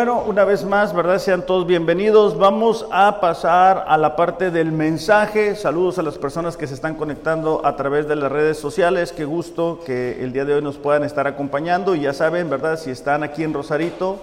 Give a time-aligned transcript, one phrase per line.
[0.00, 1.18] Bueno, una vez más, ¿verdad?
[1.18, 2.38] Sean todos bienvenidos.
[2.38, 5.54] Vamos a pasar a la parte del mensaje.
[5.54, 9.12] Saludos a las personas que se están conectando a través de las redes sociales.
[9.12, 11.94] Qué gusto que el día de hoy nos puedan estar acompañando.
[11.94, 12.78] Y ya saben, ¿verdad?
[12.78, 14.16] Si están aquí en Rosarito,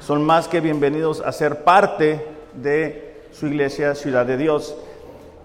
[0.00, 4.74] son más que bienvenidos a ser parte de su iglesia Ciudad de Dios.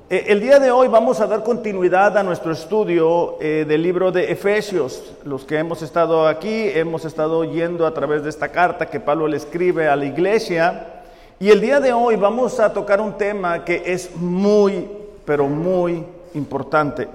[0.07, 4.11] Eh, el día de hoy vamos a dar continuidad a nuestro estudio eh, del libro
[4.11, 5.01] de Efesios.
[5.23, 9.27] Los que hemos estado aquí, hemos estado yendo a través de esta carta que Pablo
[9.27, 11.01] le escribe a la iglesia.
[11.39, 14.87] Y el día de hoy vamos a tocar un tema que es muy,
[15.25, 17.07] pero muy importante.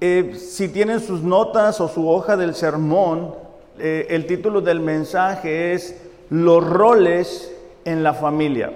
[0.00, 3.36] Eh, si tienen sus notas o su hoja del sermón,
[3.78, 5.96] el título del mensaje es
[6.30, 8.72] Los roles en la familia.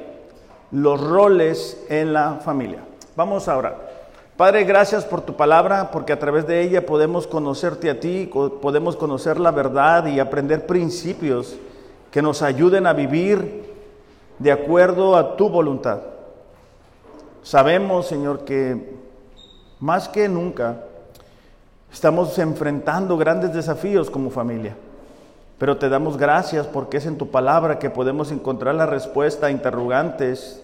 [0.70, 2.87] Los roles en la familia.
[3.18, 3.76] Vamos ahora.
[4.36, 8.30] Padre, gracias por tu palabra, porque a través de ella podemos conocerte a ti,
[8.62, 11.56] podemos conocer la verdad y aprender principios
[12.12, 13.74] que nos ayuden a vivir
[14.38, 15.98] de acuerdo a tu voluntad.
[17.42, 18.94] Sabemos, Señor, que
[19.80, 20.84] más que nunca
[21.92, 24.76] estamos enfrentando grandes desafíos como familia,
[25.58, 29.50] pero te damos gracias porque es en tu palabra que podemos encontrar la respuesta a
[29.50, 30.62] interrogantes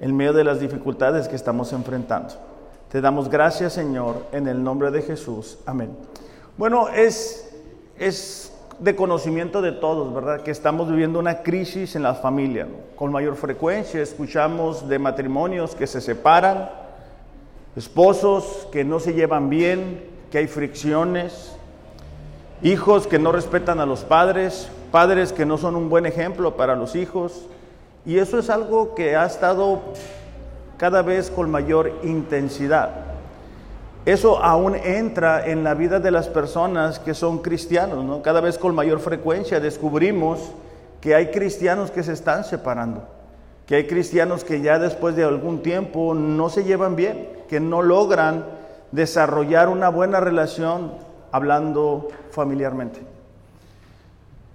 [0.00, 2.34] en medio de las dificultades que estamos enfrentando.
[2.90, 5.58] Te damos gracias, Señor, en el nombre de Jesús.
[5.66, 5.90] Amén.
[6.56, 7.50] Bueno, es,
[7.98, 10.42] es de conocimiento de todos, ¿verdad?
[10.42, 12.66] Que estamos viviendo una crisis en la familia.
[12.96, 16.70] Con mayor frecuencia escuchamos de matrimonios que se separan,
[17.76, 21.54] esposos que no se llevan bien, que hay fricciones,
[22.62, 26.76] hijos que no respetan a los padres, padres que no son un buen ejemplo para
[26.76, 27.46] los hijos,
[28.04, 29.80] y eso es algo que ha estado
[30.76, 32.90] cada vez con mayor intensidad.
[34.06, 38.22] Eso aún entra en la vida de las personas que son cristianos, ¿no?
[38.22, 40.52] Cada vez con mayor frecuencia descubrimos
[41.00, 43.06] que hay cristianos que se están separando,
[43.66, 47.82] que hay cristianos que ya después de algún tiempo no se llevan bien, que no
[47.82, 48.46] logran
[48.92, 50.92] desarrollar una buena relación
[51.30, 53.00] hablando familiarmente.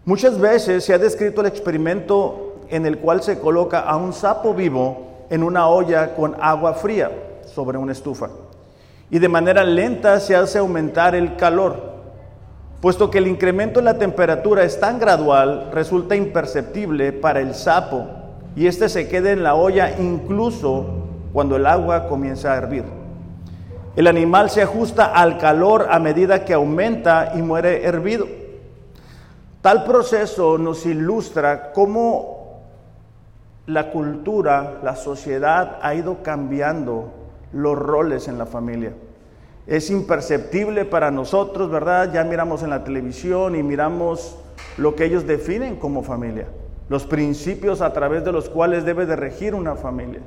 [0.06, 4.56] Muchas veces se ha descrito el experimento en el cual se coloca a un sapo
[4.56, 7.12] vivo en una olla con agua fría
[7.46, 8.30] sobre una estufa.
[9.12, 11.94] Y de manera lenta se hace aumentar el calor.
[12.82, 18.08] Puesto que el incremento en la temperatura es tan gradual, resulta imperceptible para el sapo
[18.56, 20.86] y éste se queda en la olla incluso
[21.32, 22.86] cuando el agua comienza a hervir.
[23.96, 28.26] El animal se ajusta al calor a medida que aumenta y muere hervido.
[29.62, 32.33] Tal proceso nos ilustra cómo
[33.66, 37.14] la cultura, la sociedad ha ido cambiando
[37.54, 38.94] los roles en la familia.
[39.66, 42.12] Es imperceptible para nosotros, ¿verdad?
[42.12, 44.38] Ya miramos en la televisión y miramos
[44.78, 46.48] lo que ellos definen como familia,
[46.90, 50.20] los principios a través de los cuales debe de regir una familia.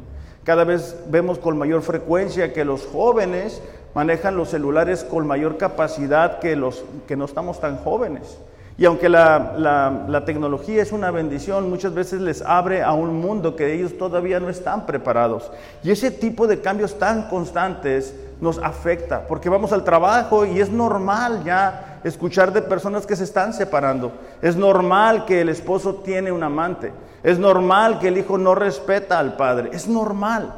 [0.45, 3.61] Cada vez vemos con mayor frecuencia que los jóvenes
[3.95, 8.39] manejan los celulares con mayor capacidad que los que no estamos tan jóvenes.
[8.79, 13.73] Y aunque la, tecnología es una bendición, muchas veces les abre a un mundo que
[13.73, 15.51] ellos todavía no están preparados.
[15.83, 20.69] Y ese tipo de cambios tan constantes nos afecta, porque vamos al trabajo y es
[20.69, 24.13] normal ya escuchar de personas que se están separando.
[24.43, 26.93] Es normal que el esposo tiene un amante.
[27.23, 29.71] Es normal que el hijo no respeta al padre.
[29.73, 30.55] Es normal.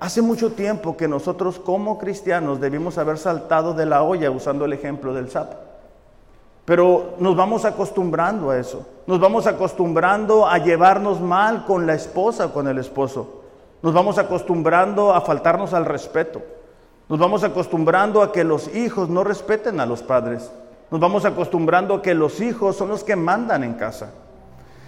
[0.00, 4.72] Hace mucho tiempo que nosotros como cristianos debimos haber saltado de la olla usando el
[4.72, 5.69] ejemplo del sapo.
[6.70, 8.86] Pero nos vamos acostumbrando a eso.
[9.08, 13.42] Nos vamos acostumbrando a llevarnos mal con la esposa o con el esposo.
[13.82, 16.40] Nos vamos acostumbrando a faltarnos al respeto.
[17.08, 20.48] Nos vamos acostumbrando a que los hijos no respeten a los padres.
[20.92, 24.12] Nos vamos acostumbrando a que los hijos son los que mandan en casa.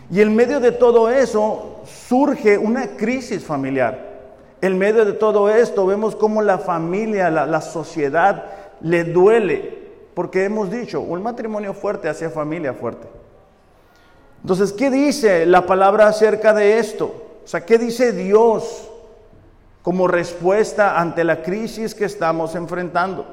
[0.09, 3.99] Y en medio de todo eso surge una crisis familiar.
[4.61, 8.45] En medio de todo esto vemos cómo la familia, la, la sociedad
[8.83, 9.82] le duele
[10.15, 13.09] porque hemos dicho, un matrimonio fuerte hace familia fuerte.
[14.43, 17.15] Entonces, ¿qué dice la palabra acerca de esto?
[17.45, 18.89] O sea, ¿qué dice Dios
[19.83, 23.25] como respuesta ante la crisis que estamos enfrentando?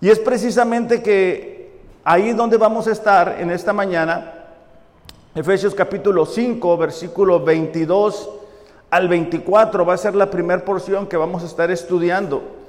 [0.00, 4.34] Y es precisamente que ahí donde vamos a estar en esta mañana,
[5.34, 8.30] Efesios capítulo 5, versículo 22
[8.90, 12.59] al 24, va a ser la primera porción que vamos a estar estudiando.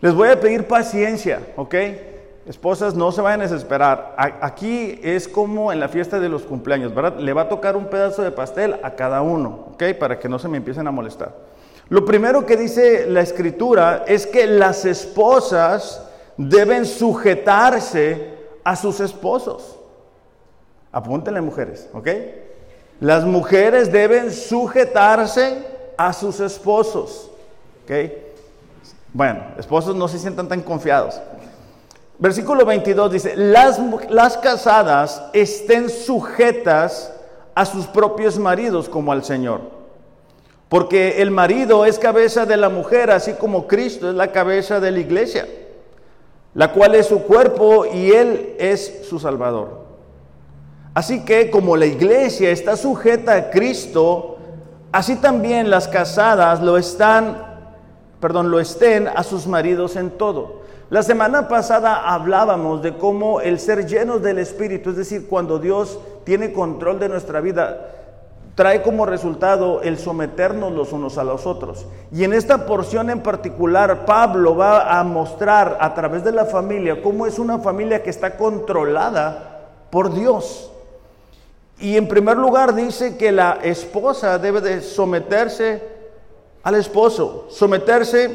[0.00, 1.74] Les voy a pedir paciencia, ¿ok?
[2.46, 4.14] Esposas, no se vayan a desesperar.
[4.16, 7.18] Aquí es como en la fiesta de los cumpleaños, ¿verdad?
[7.18, 9.84] Le va a tocar un pedazo de pastel a cada uno, ¿ok?
[9.98, 11.34] Para que no se me empiecen a molestar.
[11.88, 16.06] Lo primero que dice la escritura es que las esposas
[16.36, 19.78] deben sujetarse a sus esposos.
[20.92, 22.08] Apúntenle mujeres, ¿ok?
[23.00, 25.64] Las mujeres deben sujetarse
[25.96, 27.30] a sus esposos,
[27.84, 28.27] ¿ok?
[29.12, 31.20] Bueno, esposos no se sientan tan confiados.
[32.18, 37.12] Versículo 22 dice, las, las casadas estén sujetas
[37.54, 39.60] a sus propios maridos como al Señor.
[40.68, 44.90] Porque el marido es cabeza de la mujer, así como Cristo es la cabeza de
[44.90, 45.48] la iglesia,
[46.54, 49.86] la cual es su cuerpo y Él es su Salvador.
[50.92, 54.36] Así que como la iglesia está sujeta a Cristo,
[54.92, 57.47] así también las casadas lo están,
[58.20, 60.62] perdón, lo estén a sus maridos en todo.
[60.90, 65.98] La semana pasada hablábamos de cómo el ser llenos del Espíritu, es decir, cuando Dios
[66.24, 67.90] tiene control de nuestra vida,
[68.54, 71.86] trae como resultado el someternos los unos a los otros.
[72.10, 77.02] Y en esta porción en particular, Pablo va a mostrar a través de la familia
[77.02, 80.72] cómo es una familia que está controlada por Dios.
[81.78, 85.97] Y en primer lugar dice que la esposa debe de someterse
[86.68, 88.28] al esposo, someterse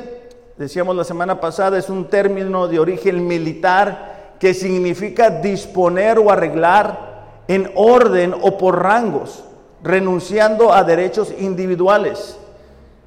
[0.58, 7.44] decíamos la semana pasada, es un término de origen militar que significa disponer o arreglar
[7.48, 9.44] en orden o por rangos,
[9.84, 12.36] renunciando a derechos individuales.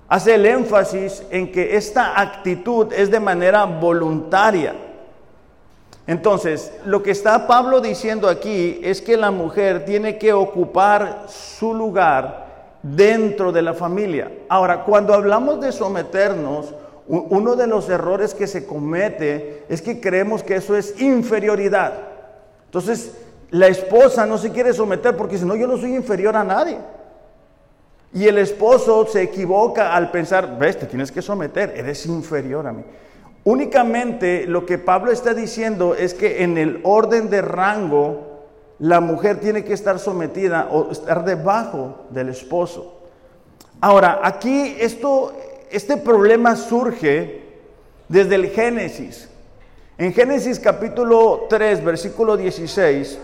[0.06, 4.76] Hace el énfasis en que esta actitud es de manera voluntaria.
[6.06, 11.74] Entonces, lo que está Pablo diciendo aquí es que la mujer tiene que ocupar su
[11.74, 12.45] lugar
[12.82, 14.30] dentro de la familia.
[14.48, 16.74] Ahora, cuando hablamos de someternos,
[17.08, 21.94] uno de los errores que se comete es que creemos que eso es inferioridad.
[22.64, 23.12] Entonces,
[23.50, 26.78] la esposa no se quiere someter porque si no, yo no soy inferior a nadie.
[28.12, 32.72] Y el esposo se equivoca al pensar, ves, te tienes que someter, eres inferior a
[32.72, 32.82] mí.
[33.44, 38.25] Únicamente lo que Pablo está diciendo es que en el orden de rango,
[38.78, 42.94] la mujer tiene que estar sometida o estar debajo del esposo.
[43.80, 45.32] Ahora, aquí esto
[45.70, 47.42] este problema surge
[48.08, 49.28] desde el Génesis.
[49.98, 53.18] En Génesis capítulo 3, versículo 16,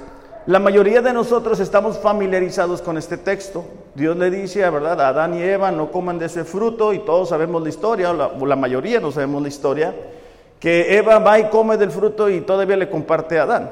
[0.46, 3.64] la mayoría de nosotros estamos familiarizados con este texto.
[3.94, 5.00] Dios le dice, ¿verdad?
[5.00, 8.26] A Adán y Eva no coman de ese fruto y todos sabemos la historia, la,
[8.26, 9.94] o la mayoría no sabemos la historia,
[10.58, 13.70] que Eva va y come del fruto y todavía le comparte a Adán.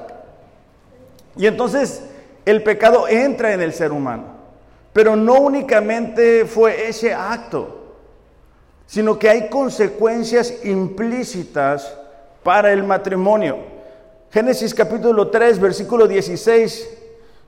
[1.37, 2.03] Y entonces
[2.45, 4.25] el pecado entra en el ser humano,
[4.93, 7.81] pero no únicamente fue ese acto
[8.91, 11.97] sino que hay consecuencias implícitas
[12.43, 13.59] para el matrimonio.
[14.33, 16.91] Génesis capítulo 3, versículo 16,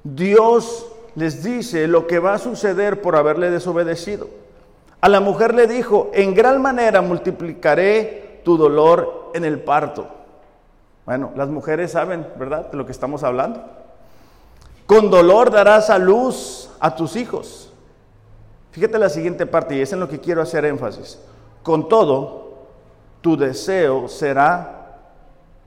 [0.05, 0.87] Dios
[1.17, 4.29] les dice lo que va a suceder por haberle desobedecido.
[5.01, 10.07] A la mujer le dijo, en gran manera multiplicaré tu dolor en el parto.
[11.05, 13.63] Bueno, las mujeres saben, ¿verdad?, de lo que estamos hablando.
[14.87, 17.73] Con dolor darás a luz a tus hijos.
[18.73, 21.19] Fíjate la siguiente parte y es en lo que quiero hacer énfasis.
[21.63, 22.55] Con todo,
[23.21, 24.99] tu deseo será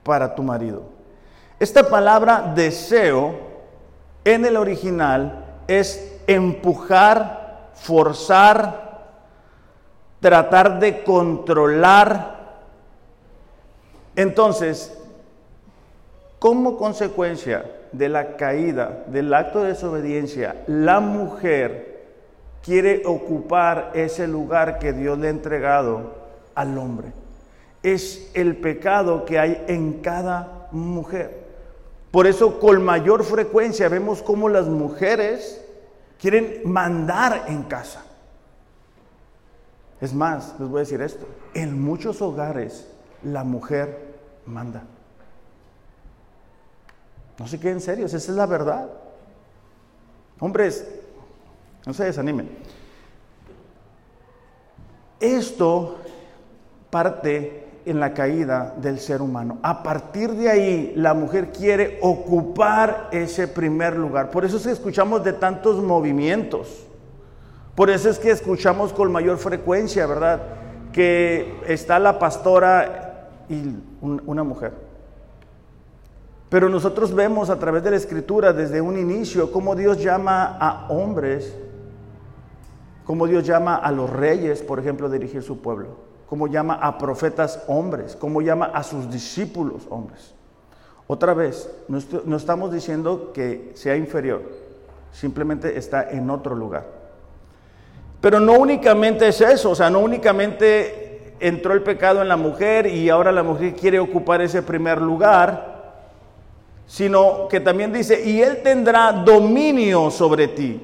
[0.02, 0.82] para tu marido.
[1.58, 3.34] Esta palabra deseo
[4.24, 9.08] en el original es empujar, forzar,
[10.20, 12.36] tratar de controlar.
[14.16, 14.96] Entonces,
[16.38, 22.04] como consecuencia de la caída, del acto de desobediencia, la mujer
[22.62, 26.14] quiere ocupar ese lugar que Dios le ha entregado
[26.54, 27.12] al hombre.
[27.82, 31.46] Es el pecado que hay en cada mujer.
[32.10, 35.64] Por eso con mayor frecuencia vemos cómo las mujeres
[36.18, 38.04] quieren mandar en casa.
[40.00, 42.88] Es más, les voy a decir esto, en muchos hogares
[43.22, 44.14] la mujer
[44.44, 44.82] manda.
[47.38, 48.88] No se queden serios, esa es la verdad.
[50.40, 50.86] Hombres,
[51.86, 52.48] no se desanimen.
[55.20, 55.98] Esto
[56.90, 59.58] parte en la caída del ser humano.
[59.62, 64.30] A partir de ahí, la mujer quiere ocupar ese primer lugar.
[64.30, 66.86] Por eso es que escuchamos de tantos movimientos.
[67.74, 70.40] Por eso es que escuchamos con mayor frecuencia, ¿verdad?
[70.92, 74.85] Que está la pastora y una mujer.
[76.48, 80.86] Pero nosotros vemos a través de la escritura desde un inicio cómo Dios llama a
[80.88, 81.54] hombres
[83.06, 85.96] cómo Dios llama a los reyes, por ejemplo, a dirigir su pueblo,
[86.28, 90.34] cómo llama a profetas hombres, cómo llama a sus discípulos hombres.
[91.06, 94.42] Otra vez, no, estamos diciendo que sea inferior,
[95.12, 96.84] simplemente está en otro lugar.
[98.20, 102.88] Pero no únicamente es eso, o sea, no únicamente entró el pecado en la mujer
[102.88, 105.75] y ahora la mujer quiere ocupar ese primer lugar,
[106.86, 110.80] sino que también dice, y Él tendrá dominio sobre ti.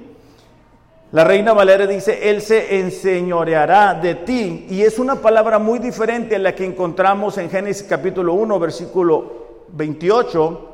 [1.12, 4.66] La reina Valera dice, Él se enseñoreará de ti.
[4.71, 9.42] Y es una palabra muy diferente a la que encontramos en Génesis capítulo 1, versículo
[9.68, 10.68] 28,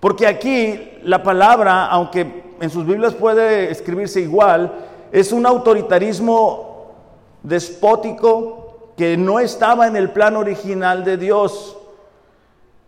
[0.00, 4.72] porque aquí la palabra, aunque en sus Biblias puede escribirse igual,
[5.12, 6.94] es un autoritarismo
[7.42, 11.76] despótico que no estaba en el plan original de Dios.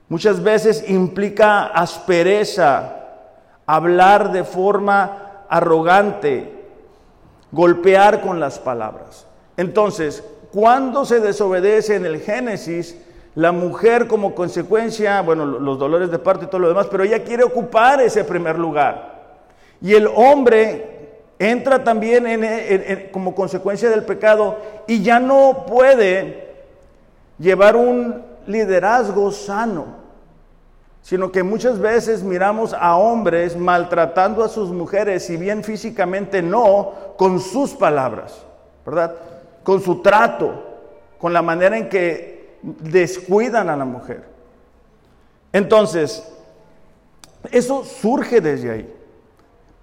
[0.09, 2.97] Muchas veces implica aspereza,
[3.67, 6.53] hablar de forma arrogante,
[7.51, 9.27] golpear con las palabras.
[9.57, 10.23] Entonces,
[10.53, 12.97] cuando se desobedece en el Génesis,
[13.35, 17.23] la mujer como consecuencia, bueno, los dolores de parto y todo lo demás, pero ella
[17.23, 19.17] quiere ocupar ese primer lugar.
[19.83, 20.97] Y el hombre
[21.39, 26.47] entra también en, como consecuencia del pecado y ya no puede
[27.39, 29.96] llevar un liderazgo sano,
[31.07, 37.15] sino que muchas veces miramos a hombres maltratando a sus mujeres, si bien físicamente no,
[37.17, 38.45] con sus palabras,
[38.85, 39.15] ¿verdad?
[39.63, 40.65] Con su trato,
[41.21, 44.25] con la manera en que descuidan a la mujer.
[45.53, 46.27] Entonces,
[47.53, 48.96] eso surge desde ahí.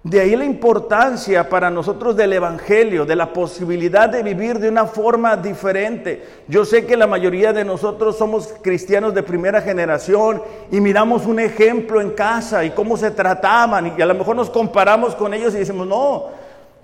[0.04, 4.84] De ahí la importancia para nosotros del Evangelio, de la posibilidad de vivir de una
[4.84, 6.22] forma diferente.
[6.46, 11.40] Yo sé que la mayoría de nosotros somos cristianos de primera generación y miramos un
[11.40, 15.54] ejemplo en casa y cómo se trataban y a lo mejor nos comparamos con ellos
[15.54, 16.26] y decimos, no,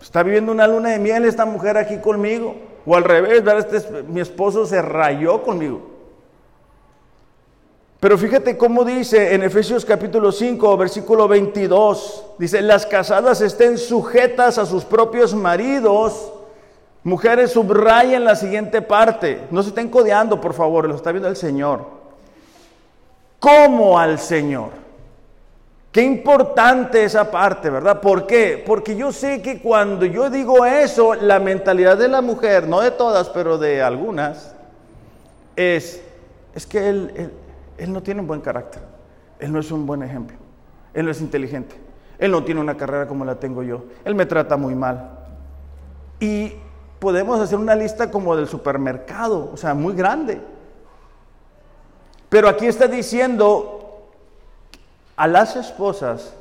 [0.01, 2.57] está viviendo una luna de miel esta mujer aquí conmigo.
[2.87, 3.43] O al revés,
[3.75, 5.83] este, mi esposo se rayó conmigo.
[8.01, 14.57] Pero fíjate cómo dice en Efesios capítulo 5, versículo 22, dice, las casadas estén sujetas
[14.57, 16.33] a sus propios maridos.
[17.05, 19.47] Mujeres, subrayen la siguiente parte.
[19.51, 21.85] No se estén codeando, por favor, lo está viendo el Señor.
[23.39, 24.71] Como al Señor.
[25.93, 28.01] Qué importante esa parte, ¿verdad?
[28.01, 28.63] ¿Por qué?
[28.67, 32.91] Porque yo sé que cuando yo digo eso, la mentalidad de la mujer, no de
[32.91, 34.55] todas, pero de algunas,
[35.57, 36.03] es,
[36.55, 37.33] es que él,
[37.77, 38.81] él no tiene un buen carácter.
[39.39, 40.39] Él no es un buen ejemplo.
[40.95, 41.90] Él no es inteligente.
[42.21, 43.85] Él no tiene una carrera como la tengo yo.
[44.05, 45.19] Él me trata muy mal.
[46.21, 46.53] Y
[46.99, 50.39] podemos hacer una lista como del supermercado, o sea, muy grande.
[52.29, 54.11] Pero aquí está diciendo
[55.17, 56.35] a las esposas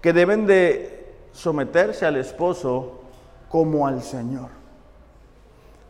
[0.00, 3.00] que deben de someterse al esposo
[3.48, 4.50] como al Señor.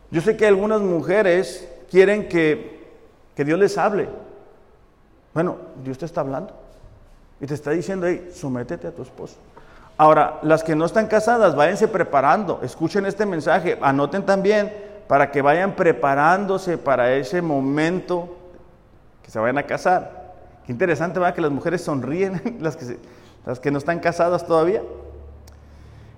[0.09, 2.89] Yo sé que algunas mujeres quieren que,
[3.35, 4.09] que Dios les hable.
[5.35, 6.62] Bueno, Dios te está hablando
[7.43, 9.35] y te está diciendo, hey, sométete a tu esposo.
[9.97, 14.73] Ahora, las que no están casadas, váyanse preparando, escuchen este mensaje, anoten también
[15.09, 18.33] para que vayan preparándose para ese momento
[19.21, 20.35] que se vayan a casar.
[20.65, 21.35] Qué interesante, ¿verdad?
[21.35, 22.97] Que las mujeres sonríen, las que,
[23.45, 24.81] las que no están casadas todavía.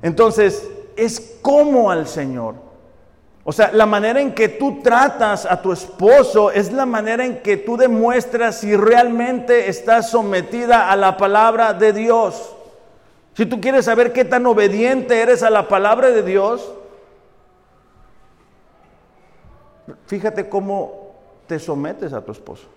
[0.03, 2.53] Entonces, es como al Señor.
[3.47, 7.43] O sea, la manera en que tú tratas a tu esposo es la manera en
[7.43, 12.55] que tú demuestras si realmente estás sometida a la palabra de Dios.
[13.35, 16.73] Si tú quieres saber qué tan obediente eres a la palabra de Dios,
[20.07, 21.13] fíjate cómo
[21.45, 22.67] te sometes a tu esposo.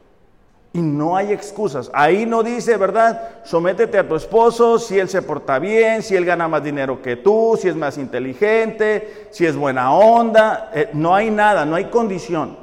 [0.78, 1.90] Y no hay excusas.
[1.92, 3.40] Ahí no dice, ¿verdad?
[3.42, 7.16] Sométete a tu esposo si él se porta bien, si él gana más dinero que
[7.16, 10.70] tú, si es más inteligente, si es buena onda.
[10.72, 12.56] Eh, no hay nada, no hay condición.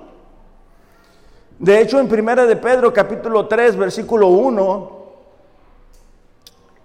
[1.59, 4.91] De hecho, en Primera de Pedro, capítulo 3, versículo 1,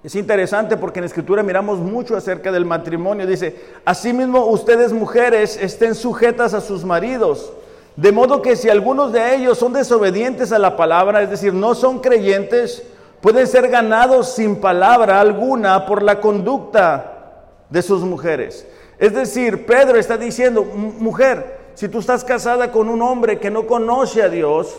[0.02, 3.24] es interesante porque en Escritura miramos mucho acerca del matrimonio.
[3.24, 7.52] Dice, asimismo ustedes mujeres estén sujetas a sus maridos
[7.96, 11.74] de modo que si algunos de ellos son desobedientes a la palabra, es decir, no
[11.74, 12.82] son creyentes,
[13.20, 17.20] pueden ser ganados sin palabra alguna por la conducta
[17.68, 18.66] de sus mujeres.
[18.98, 23.66] Es decir, Pedro está diciendo, mujer, si tú estás casada con un hombre que no
[23.66, 24.76] conoce a Dios,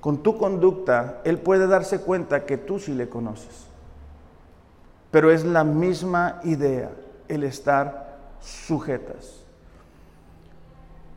[0.00, 3.66] con tu conducta, él puede darse cuenta que tú sí le conoces.
[5.10, 6.90] Pero es la misma idea,
[7.28, 9.35] el estar sujetas.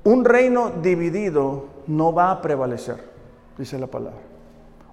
[0.03, 2.98] Un reino dividido no va a prevalecer,
[3.58, 4.20] dice la palabra.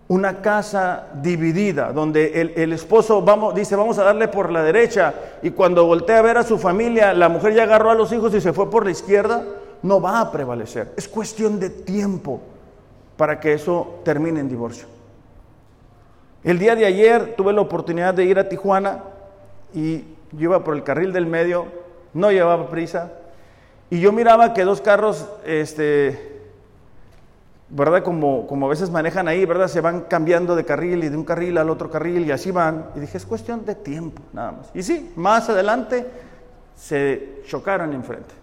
[0.09, 5.85] Una casa dividida, donde el, esposo dice, vamos a darle por la derecha, y cuando
[5.85, 8.53] voltea a ver a su familia, la mujer ya agarró a los hijos y se
[8.53, 9.45] fue por la izquierda,
[9.83, 10.93] no va a prevalecer.
[10.97, 12.41] Es cuestión de tiempo
[13.17, 14.87] para que eso termine en divorcio.
[16.45, 19.03] El día de ayer tuve la oportunidad de ir a Tijuana
[19.75, 21.67] y yo iba por el carril del medio,
[22.15, 23.13] no llevaba prisa,
[23.90, 26.43] y yo miraba que dos carros, este,
[27.69, 28.02] ¿verdad?
[28.02, 29.69] Como, como a veces manejan ahí, ¿verdad?
[29.69, 32.87] Se van cambiando de carril y de un carril al otro carril y así van.
[32.97, 34.71] Y dije, es cuestión de tiempo, nada más.
[34.75, 36.07] Y sí, más adelante
[36.76, 38.35] se chocaron enfrente.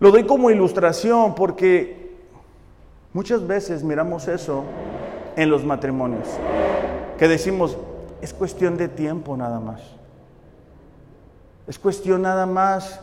[0.00, 2.16] Lo doy como ilustración porque
[3.12, 4.64] muchas veces miramos eso
[5.36, 6.28] en los matrimonios,
[7.18, 7.76] que decimos,
[8.20, 9.80] es cuestión de tiempo nada más.
[11.66, 13.00] Es cuestión nada más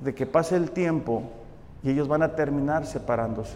[0.00, 1.22] de que pase el tiempo
[1.82, 3.54] y ellos van a terminar separándose.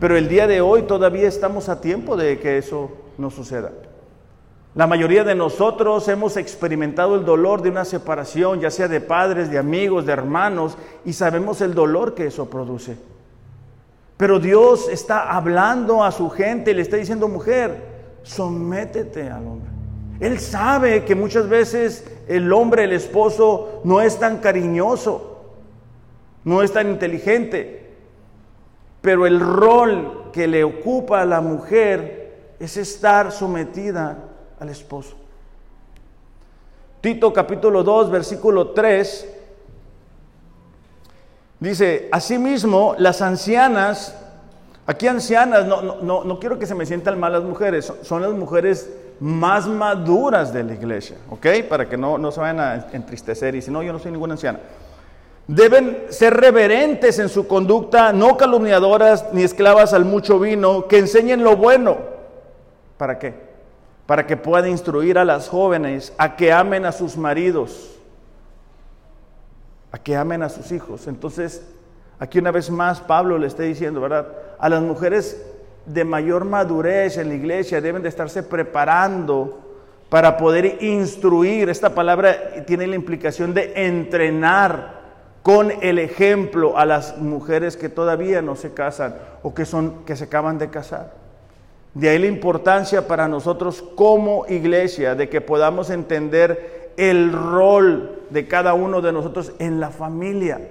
[0.00, 3.70] Pero el día de hoy todavía estamos a tiempo de que eso no suceda.
[4.74, 9.48] La mayoría de nosotros hemos experimentado el dolor de una separación, ya sea de padres,
[9.50, 12.96] de amigos, de hermanos, y sabemos el dolor que eso produce.
[14.16, 17.94] Pero Dios está hablando a su gente y le está diciendo, mujer,
[18.24, 19.70] sométete al hombre.
[20.18, 25.33] Él sabe que muchas veces el hombre, el esposo, no es tan cariñoso,
[26.44, 27.84] no es tan inteligente,
[29.00, 34.18] pero el rol que le ocupa a la mujer es estar sometida
[34.58, 35.16] al esposo.
[37.00, 39.28] Tito capítulo 2, versículo 3,
[41.60, 44.16] dice, asimismo las ancianas,
[44.86, 48.32] aquí ancianas, no, no, no, quiero que se me sientan mal las mujeres, son, las
[48.32, 51.46] mujeres más maduras de la iglesia, ¿ok?
[51.68, 54.32] Para que no, no se vayan a entristecer y si no, yo no soy ninguna
[54.32, 54.60] anciana.
[55.46, 61.44] Deben ser reverentes en su conducta, no calumniadoras ni esclavas al mucho vino, que enseñen
[61.44, 61.98] lo bueno.
[62.96, 63.44] ¿Para qué?
[64.06, 67.98] para que pueda instruir a las jóvenes a que amen a sus maridos,
[69.90, 71.06] a que amen a sus hijos.
[71.06, 71.66] Entonces,
[72.18, 74.28] aquí una vez más Pablo le está diciendo, ¿verdad?
[74.58, 75.42] A las mujeres
[75.86, 79.60] de mayor madurez en la iglesia deben de estarse preparando
[80.10, 81.70] para poder instruir.
[81.70, 85.03] Esta palabra tiene la implicación de entrenar
[85.44, 90.16] con el ejemplo a las mujeres que todavía no se casan o que son que
[90.16, 91.12] se acaban de casar.
[91.92, 98.48] De ahí la importancia para nosotros como iglesia de que podamos entender el rol de
[98.48, 100.66] cada uno de nosotros en la familia.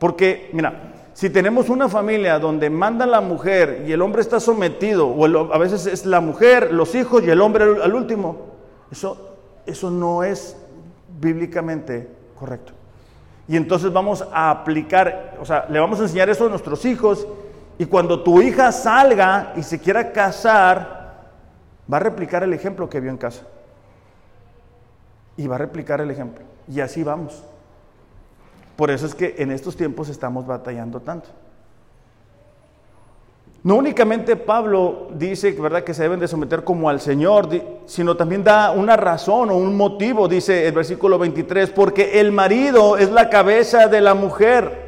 [0.00, 5.06] Porque, mira, si tenemos una familia donde manda la mujer y el hombre está sometido,
[5.06, 8.38] o a veces es la mujer, los hijos y el hombre al, último,
[8.90, 10.56] eso, eso no es
[11.20, 12.75] bíblicamente correcto.
[13.48, 17.26] Y entonces vamos a aplicar, o sea, le vamos a enseñar eso a nuestros hijos
[17.78, 21.14] y cuando tu hija salga y se quiera casar,
[21.92, 23.42] va a replicar el ejemplo que vio en casa.
[25.36, 26.44] Y va a replicar el ejemplo.
[26.66, 27.44] Y así vamos.
[28.76, 31.28] Por eso es que en estos tiempos estamos batallando tanto.
[33.66, 35.82] No únicamente Pablo dice ¿verdad?
[35.82, 37.48] que se deben de someter como al Señor,
[37.86, 42.96] sino también da una razón o un motivo, dice el versículo 23, porque el marido
[42.96, 44.86] es la cabeza de la mujer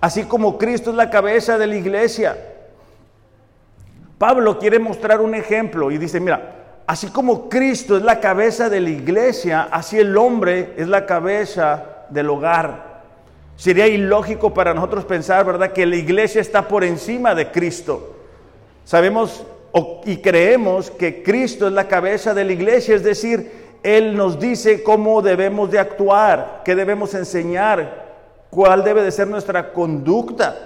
[0.00, 2.36] así como Cristo es la cabeza de la iglesia.
[4.18, 8.80] Pablo quiere mostrar un ejemplo y dice, mira, así como Cristo es la cabeza de
[8.80, 12.85] la iglesia, así el hombre es la cabeza del hogar.
[13.56, 18.14] Sería ilógico para nosotros pensar, ¿verdad?, que la iglesia está por encima de Cristo.
[18.84, 19.44] Sabemos
[20.04, 24.82] y creemos que Cristo es la cabeza de la iglesia, es decir, Él nos dice
[24.82, 28.06] cómo debemos de actuar, qué debemos enseñar,
[28.50, 30.56] cuál debe de ser nuestra conducta.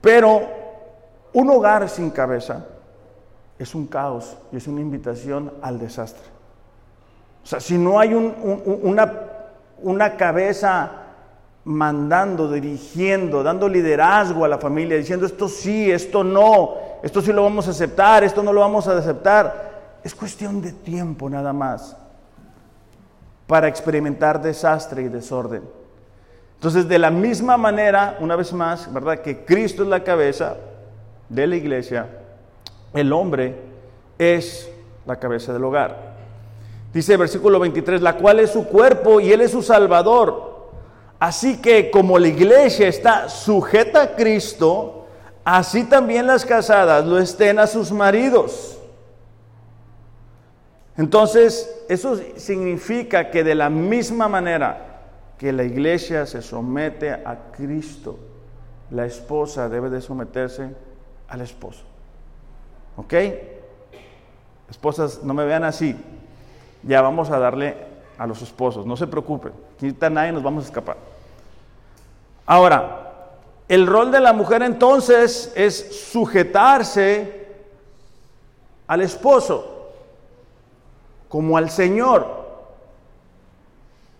[0.00, 0.42] Pero
[1.32, 2.66] un hogar sin cabeza
[3.58, 6.24] es un caos y es una invitación al desastre.
[7.42, 9.12] O sea, si no hay una,
[9.82, 11.05] una cabeza
[11.66, 17.42] mandando, dirigiendo, dando liderazgo a la familia, diciendo esto sí, esto no, esto sí lo
[17.42, 21.96] vamos a aceptar, esto no lo vamos a aceptar, es cuestión de tiempo nada más
[23.48, 25.64] para experimentar desastre y desorden.
[26.54, 29.18] Entonces, de la misma manera, una vez más, ¿verdad?
[29.18, 30.56] Que Cristo es la cabeza
[31.28, 32.06] de la iglesia,
[32.94, 33.56] el hombre
[34.18, 34.70] es
[35.04, 36.14] la cabeza del hogar.
[36.94, 40.55] Dice el versículo 23, la cual es su cuerpo y él es su salvador.
[41.18, 45.06] Así que como la iglesia está sujeta a Cristo,
[45.44, 48.78] así también las casadas lo estén a sus maridos.
[50.96, 55.02] Entonces, eso significa que de la misma manera
[55.38, 58.18] que la iglesia se somete a Cristo,
[58.90, 60.70] la esposa debe de someterse
[61.28, 61.82] al esposo.
[62.96, 63.14] ¿Ok?
[64.70, 65.96] Esposas, no me vean así.
[66.82, 67.76] Ya vamos a darle
[68.18, 69.52] a los esposos, no se preocupen.
[69.76, 70.96] Aquí nadie, nos vamos a escapar.
[72.46, 73.06] Ahora,
[73.68, 77.46] el rol de la mujer entonces es sujetarse
[78.86, 79.92] al esposo,
[81.28, 82.46] como al Señor.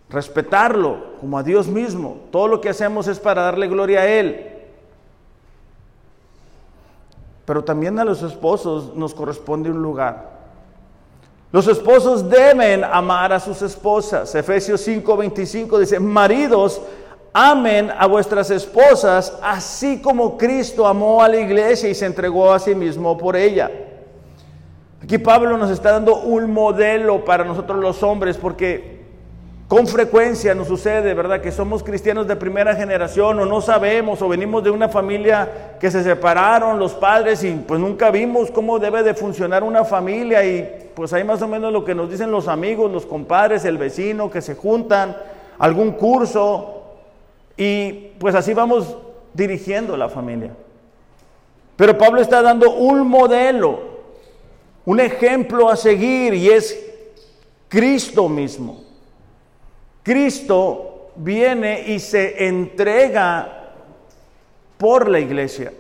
[0.09, 2.19] respetarlo como a Dios mismo.
[2.31, 4.53] Todo lo que hacemos es para darle gloria a Él.
[7.45, 10.36] Pero también a los esposos nos corresponde un lugar.
[11.53, 14.35] Los esposos deben amar a sus esposas.
[14.35, 16.81] Efesios 5:25 dice, maridos,
[17.33, 22.59] amen a vuestras esposas, así como Cristo amó a la iglesia y se entregó a
[22.59, 23.71] sí mismo por ella.
[25.03, 28.97] Aquí Pablo nos está dando un modelo para nosotros los hombres, porque
[29.69, 31.41] con frecuencia nos sucede, ¿verdad?
[31.41, 35.91] Que somos cristianos de primera generación o no sabemos o venimos de una familia que
[35.91, 40.86] se separaron los padres y pues nunca vimos cómo debe de funcionar una familia y
[40.97, 44.31] pues ahí más o menos lo que nos dicen los amigos, los compadres, el vecino
[44.31, 45.15] que se juntan,
[45.59, 46.85] algún curso
[47.55, 48.97] y pues así vamos
[49.35, 50.57] dirigiendo la familia.
[51.77, 53.79] Pero Pablo está dando un modelo,
[54.87, 56.83] un ejemplo a seguir y es
[57.69, 58.83] Cristo mismo.
[60.03, 63.75] Cristo viene y se entrega
[64.79, 65.75] por la iglesia.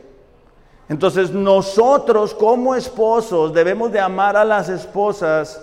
[0.88, 5.61] Entonces nosotros como esposos debemos de amar a las esposas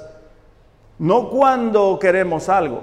[0.99, 2.81] no cuando queremos algo,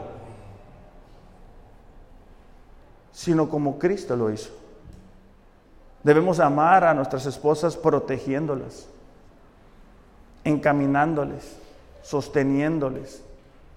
[3.12, 4.50] sino como Cristo lo hizo.
[6.02, 8.86] Debemos amar a nuestras esposas protegiéndolas,
[10.44, 11.56] encaminándoles,
[12.02, 13.22] sosteniéndoles,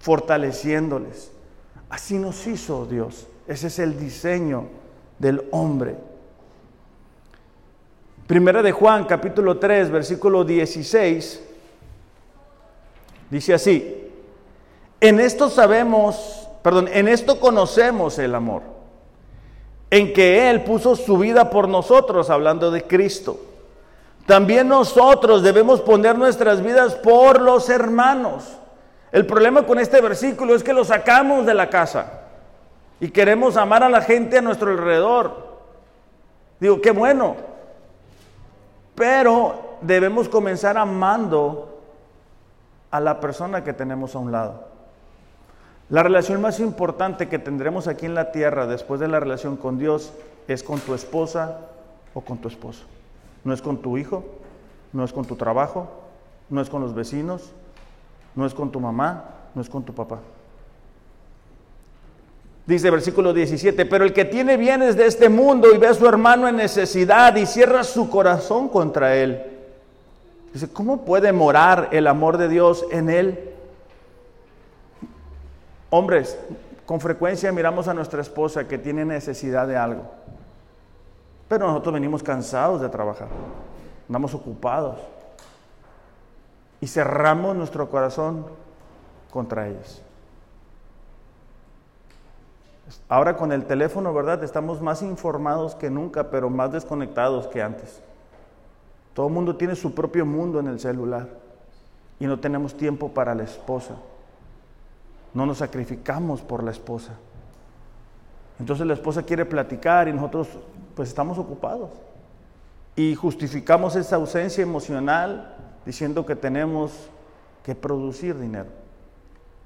[0.00, 1.30] fortaleciéndoles.
[1.90, 3.26] Así nos hizo Dios.
[3.46, 4.68] Ese es el diseño
[5.18, 5.96] del hombre.
[8.34, 11.40] Primera de Juan, capítulo 3, versículo 16,
[13.30, 14.10] dice así,
[15.00, 18.62] en esto sabemos, perdón, en esto conocemos el amor,
[19.88, 23.38] en que Él puso su vida por nosotros, hablando de Cristo.
[24.26, 28.56] También nosotros debemos poner nuestras vidas por los hermanos.
[29.12, 32.22] El problema con este versículo es que lo sacamos de la casa
[32.98, 35.60] y queremos amar a la gente a nuestro alrededor.
[36.58, 37.53] Digo, qué bueno,
[38.94, 41.80] pero debemos comenzar amando
[42.90, 44.68] a la persona que tenemos a un lado.
[45.90, 49.78] La relación más importante que tendremos aquí en la tierra después de la relación con
[49.78, 50.12] Dios
[50.48, 51.58] es con tu esposa
[52.14, 52.84] o con tu esposo.
[53.44, 54.24] No es con tu hijo,
[54.92, 55.90] no es con tu trabajo,
[56.48, 57.52] no es con los vecinos,
[58.34, 60.20] no es con tu mamá, no es con tu papá.
[62.66, 66.06] Dice versículo 17, pero el que tiene bienes de este mundo y ve a su
[66.06, 69.42] hermano en necesidad y cierra su corazón contra él.
[70.52, 73.50] Dice, ¿cómo puede morar el amor de Dios en él?
[75.90, 76.38] Hombres,
[76.86, 80.02] con frecuencia miramos a nuestra esposa que tiene necesidad de algo,
[81.48, 83.28] pero nosotros venimos cansados de trabajar,
[84.08, 84.96] andamos ocupados
[86.80, 88.46] y cerramos nuestro corazón
[89.30, 90.03] contra ellos.
[93.08, 94.42] Ahora con el teléfono, ¿verdad?
[94.42, 98.00] Estamos más informados que nunca, pero más desconectados que antes.
[99.14, 101.28] Todo el mundo tiene su propio mundo en el celular
[102.18, 103.94] y no tenemos tiempo para la esposa.
[105.32, 107.12] No nos sacrificamos por la esposa.
[108.58, 110.48] Entonces la esposa quiere platicar y nosotros
[110.94, 111.90] pues estamos ocupados.
[112.96, 117.10] Y justificamos esa ausencia emocional diciendo que tenemos
[117.64, 118.68] que producir dinero.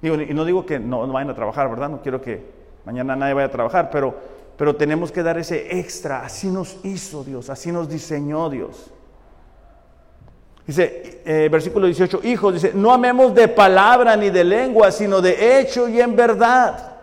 [0.03, 1.91] y no digo que no, no vayan a trabajar, ¿verdad?
[1.91, 2.58] No quiero que
[2.89, 4.15] mañana nadie vaya a trabajar, pero,
[4.57, 6.25] pero tenemos que dar ese extra.
[6.25, 8.91] Así nos hizo Dios, así nos diseñó Dios.
[10.67, 15.61] Dice, eh, versículo 18, hijos, dice, no amemos de palabra ni de lengua, sino de
[15.61, 16.97] hecho y en verdad.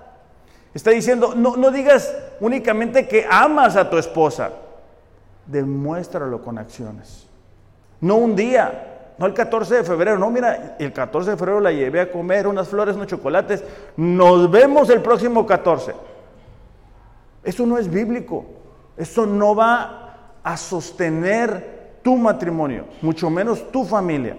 [0.73, 4.53] Está diciendo, no, no digas únicamente que amas a tu esposa,
[5.45, 7.27] demuéstralo con acciones.
[8.01, 11.71] No un día, no el 14 de febrero, no, mira, el 14 de febrero la
[11.71, 13.63] llevé a comer unas flores, unos chocolates.
[13.95, 15.93] Nos vemos el próximo 14.
[17.43, 18.45] Eso no es bíblico.
[18.97, 24.37] Eso no va a sostener tu matrimonio, mucho menos tu familia.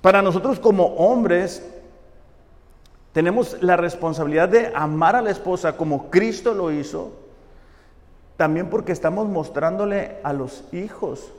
[0.00, 1.66] Para nosotros como hombres,
[3.12, 7.12] tenemos la responsabilidad de amar a la esposa como Cristo lo hizo,
[8.36, 11.32] también porque estamos mostrándole a los hijos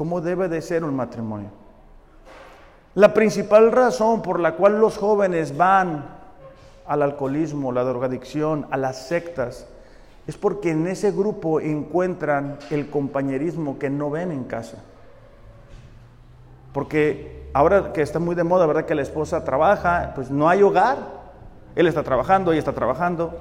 [0.00, 1.50] cómo debe de ser un matrimonio.
[2.94, 6.06] La principal razón por la cual los jóvenes van
[6.86, 9.66] al alcoholismo, la drogadicción, a las sectas,
[10.26, 14.78] es porque en ese grupo encuentran el compañerismo que no ven en casa.
[16.72, 18.86] Porque ahora que está muy de moda, ¿verdad?
[18.86, 20.96] Que la esposa trabaja, pues no hay hogar.
[21.76, 23.38] Él está trabajando, ella está trabajando.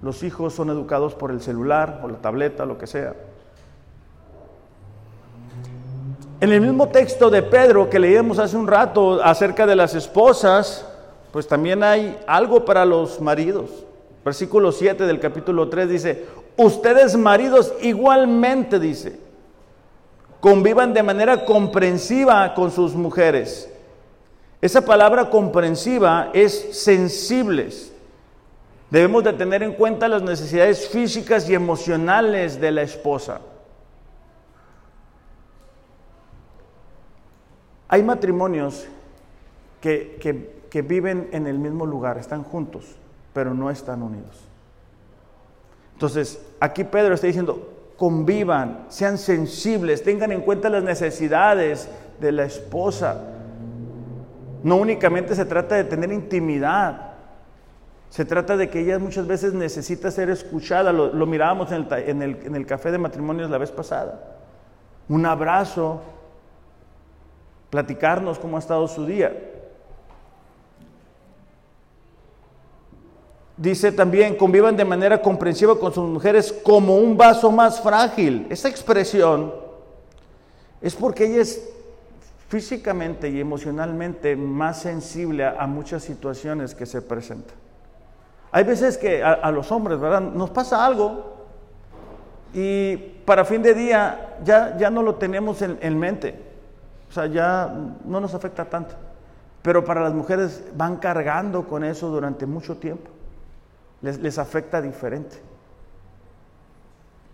[0.00, 3.14] Los hijos son educados por el celular o la tableta, lo que sea.
[6.40, 10.86] En el mismo texto de Pedro que leíamos hace un rato acerca de las esposas,
[11.32, 13.70] pues también hay algo para los maridos.
[14.24, 19.18] Versículo 7 del capítulo 3 dice, ustedes maridos igualmente, dice,
[20.38, 23.68] convivan de manera comprensiva con sus mujeres.
[24.60, 27.92] Esa palabra comprensiva es sensibles.
[28.90, 33.40] Debemos de tener en cuenta las necesidades físicas y emocionales de la esposa.
[37.88, 38.86] Hay matrimonios
[39.80, 40.18] que,
[40.70, 42.96] que viven en el mismo lugar, están juntos,
[43.32, 44.48] pero no están unidos.
[45.94, 51.88] Entonces, aquí Pedro está diciendo, convivan, sean sensibles, tengan en cuenta las necesidades
[52.20, 53.20] de la esposa.
[54.62, 57.14] No únicamente se trata de tener intimidad,
[58.10, 60.92] se trata de que ella muchas veces necesita ser escuchada.
[60.92, 64.36] Lo, mirábamos en el, en, el, en el café de matrimonios la vez pasada.
[65.08, 66.00] Un abrazo,
[67.70, 69.32] platicarnos cómo ha estado su día.
[73.56, 78.46] Dice también, convivan de manera comprensiva con sus mujeres como un vaso más frágil.
[78.50, 79.52] Esa expresión
[80.80, 81.68] es porque ella es
[82.48, 87.56] físicamente y emocionalmente más sensible a, muchas situaciones que se presentan.
[88.52, 90.20] Hay veces que a, los hombres, ¿verdad?
[90.20, 91.34] Nos pasa algo
[92.54, 96.47] y para fin de día ya, ya no lo tenemos en, en mente.
[97.26, 97.72] Ya
[98.04, 98.94] no nos afecta tanto.
[99.62, 103.10] Pero para las mujeres van cargando con eso durante mucho tiempo
[104.02, 105.36] les, afecta diferente.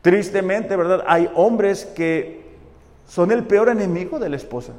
[0.03, 1.05] Tristemente, ¿verdad?
[1.07, 2.57] Hay hombres que
[3.07, 4.73] son el peor enemigo de la esposa.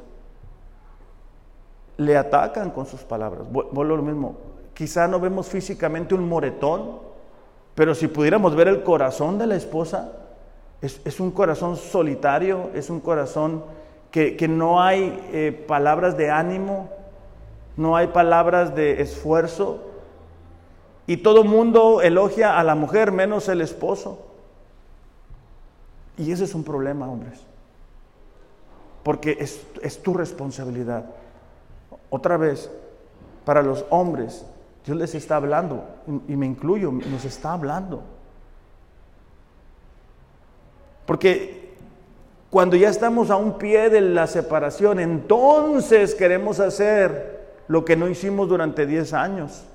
[1.97, 3.47] Le atacan con sus palabras.
[3.49, 4.37] Vuelvo lo mismo.
[4.73, 6.99] Quizá no vemos físicamente un moretón,
[7.75, 10.11] pero si pudiéramos ver el corazón de la esposa,
[10.81, 13.63] es, un corazón solitario, es un corazón
[14.15, 16.89] que, no hay eh, palabras de ánimo,
[17.75, 19.81] no hay palabras de esfuerzo,
[21.05, 24.25] y todo mundo elogia a la mujer menos el esposo.
[26.17, 27.41] Y ese es un problema, hombres.
[29.03, 31.07] Porque es, es tu responsabilidad.
[32.09, 32.71] Otra vez,
[33.43, 34.45] para los hombres,
[34.85, 35.83] Dios les está hablando,
[36.29, 38.01] y me incluyo, nos está hablando.
[41.05, 41.64] Porque
[42.55, 48.07] cuando ya estamos a un pie de la separación, entonces queremos hacer lo que no
[48.07, 49.65] hicimos durante 10 años.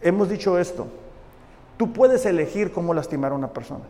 [0.00, 0.86] Hemos dicho esto,
[1.76, 3.84] tú puedes elegir cómo lastimar a una persona,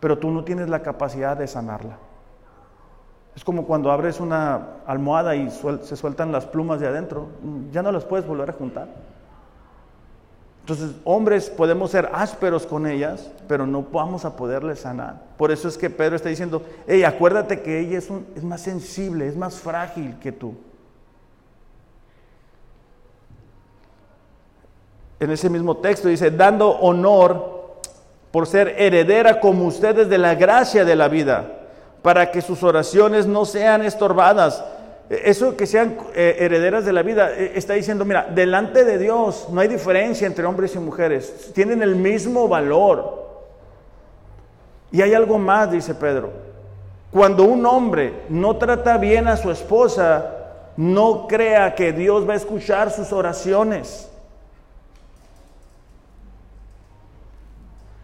[0.00, 1.96] pero tú no tienes la capacidad de sanarla.
[3.34, 7.28] Es como cuando abres una almohada y se sueltan las plumas de adentro,
[7.72, 9.15] ya no las puedes volver a juntar.
[10.66, 15.22] Entonces, hombres podemos ser ásperos con ellas, pero no vamos a poderles sanar.
[15.36, 19.28] Por eso es que Pedro está diciendo, hey, acuérdate que ella es, es más sensible,
[19.28, 20.56] es más frágil que tú.
[25.18, 27.56] en ese mismo texto dice, dando honor
[28.30, 31.46] por ser heredera como ustedes de la gracia de la vida,
[32.02, 34.62] para que sus oraciones no sean estorbadas.
[35.08, 39.46] Eso que sean eh, herederas de la vida, eh, está diciendo, mira, delante de Dios
[39.52, 43.24] no hay diferencia entre hombres y mujeres, tienen el mismo valor.
[44.90, 46.30] Y hay algo más, dice Pedro,
[47.12, 50.32] cuando un hombre no trata bien a su esposa,
[50.76, 54.10] no crea que Dios va a escuchar sus oraciones.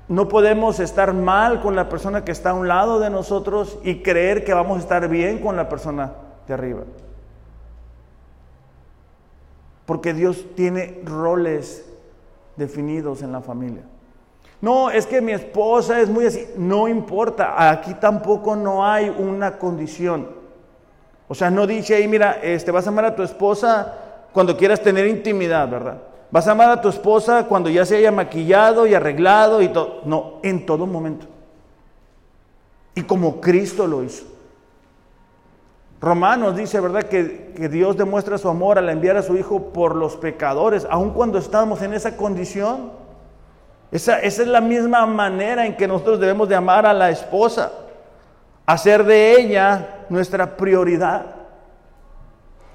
[0.07, 4.03] No podemos estar mal con la persona que está a un lado de nosotros y
[4.03, 6.13] creer que vamos a estar bien con la persona
[6.47, 6.83] de arriba.
[9.87, 11.85] Porque Dios tiene roles
[12.57, 13.83] definidos en la familia.
[14.61, 16.47] No, es que mi esposa es muy así.
[16.57, 20.29] No importa, aquí tampoco no hay una condición.
[21.27, 23.95] O sea, no dice ahí, mira, este, vas a amar a tu esposa
[24.33, 25.99] cuando quieras tener intimidad, ¿verdad?
[26.31, 30.01] Vas a amar a tu esposa cuando ya se haya maquillado y arreglado y todo.
[30.05, 31.27] No, en todo momento.
[32.95, 34.25] Y como Cristo lo hizo.
[36.03, 37.05] Romanos dice, ¿verdad?
[37.05, 41.39] Que, Dios demuestra su amor al enviar a su Hijo por los pecadores, aun cuando
[41.39, 42.93] estamos en esa condición.
[43.91, 47.73] Esa, esa es la misma manera en que nosotros debemos de amar a la esposa.
[48.67, 51.25] Hacer de ella nuestra prioridad.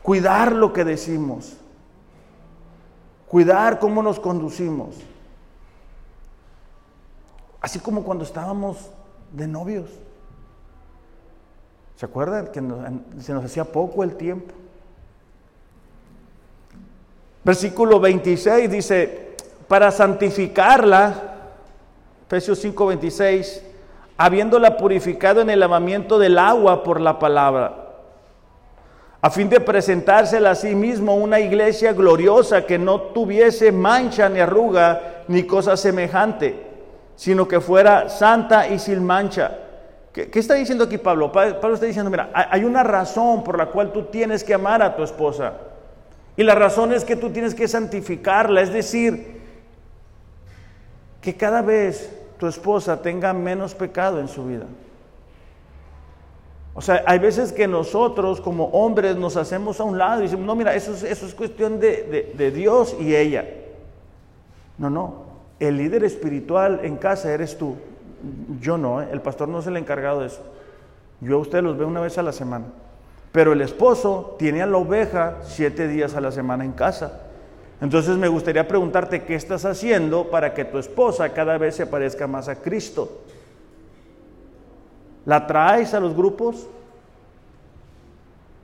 [0.01, 1.57] Cuidar lo que decimos
[3.27, 4.95] cuidar cómo nos conducimos.
[7.61, 8.89] Así como cuando estábamos
[9.31, 9.89] de novios.
[11.97, 12.61] ¿Se acuerdan que
[13.21, 14.53] se nos hacía poco el tiempo?
[17.43, 19.35] Versículo 26 dice,
[19.67, 21.33] para santificarla,
[22.25, 23.61] Efesios 5:26,
[24.17, 27.87] habiéndola purificado en el lavamiento del agua por la palabra
[29.21, 34.39] a fin de presentársela a sí mismo una iglesia gloriosa que no tuviese mancha ni
[34.39, 36.55] arruga ni cosa semejante,
[37.15, 39.57] sino que fuera santa y sin mancha.
[40.25, 41.31] ¿Qué, está diciendo aquí Pablo?
[41.31, 44.95] Pablo está diciendo, mira, hay una razón por la cual tú tienes que amar a
[44.95, 45.53] tu esposa.
[46.35, 49.41] Y la razón es que tú tienes que santificarla, es decir,
[51.21, 54.65] que cada vez tu esposa tenga menos pecado en su vida.
[56.73, 60.47] O sea, hay veces que nosotros como hombres nos hacemos a un lado y decimos,
[60.47, 63.45] no, mira, eso es, cuestión de Dios y ella.
[64.79, 65.25] No, no,
[65.59, 67.75] el líder espiritual en casa eres tú.
[68.59, 69.09] Yo no, ¿eh?
[69.11, 70.41] el pastor no es el encargado de eso.
[71.21, 72.65] Yo a ustedes los veo una vez a la semana.
[73.31, 77.21] Pero el esposo tiene a la oveja siete días a la semana en casa.
[77.81, 82.25] Entonces me gustaría preguntarte qué estás haciendo para que tu esposa cada vez se parezca
[82.25, 83.21] más a Cristo.
[85.25, 86.67] ¿La traes a los grupos?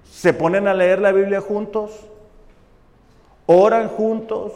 [0.10, 1.92] ¿Se ponen a leer la Biblia juntos?
[3.46, 4.54] ¿Oran juntos?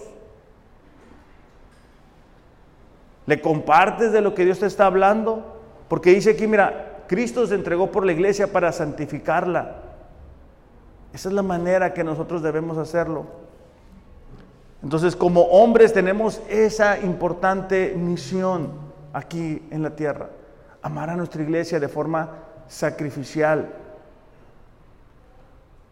[3.28, 5.60] ¿Le compartes de lo que Dios te está hablando?
[5.88, 9.84] Porque dice aquí, mira, Cristo se entregó por la iglesia para santificarla.
[11.13, 13.26] Esa es la manera que nosotros debemos hacerlo.
[14.82, 18.72] Entonces, como hombres tenemos esa importante misión
[19.13, 20.30] aquí en la tierra
[20.82, 22.30] amar a nuestra iglesia de forma
[22.68, 23.74] sacrificial.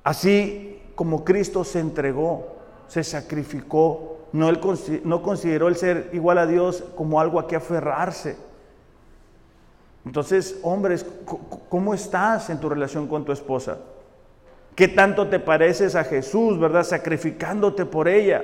[0.04, 2.56] Así como Cristo se entregó,
[2.88, 4.60] se sacrificó, no, él,
[5.06, 8.36] no consideró el ser igual a Dios como algo a que aferrarse.
[10.06, 11.06] Entonces, hombres,
[11.70, 13.78] ¿cómo estás en tu relación con tu esposa?
[14.76, 16.84] ¿Qué tanto te pareces a Jesús, verdad?
[16.84, 18.44] Sacrificándote por ella.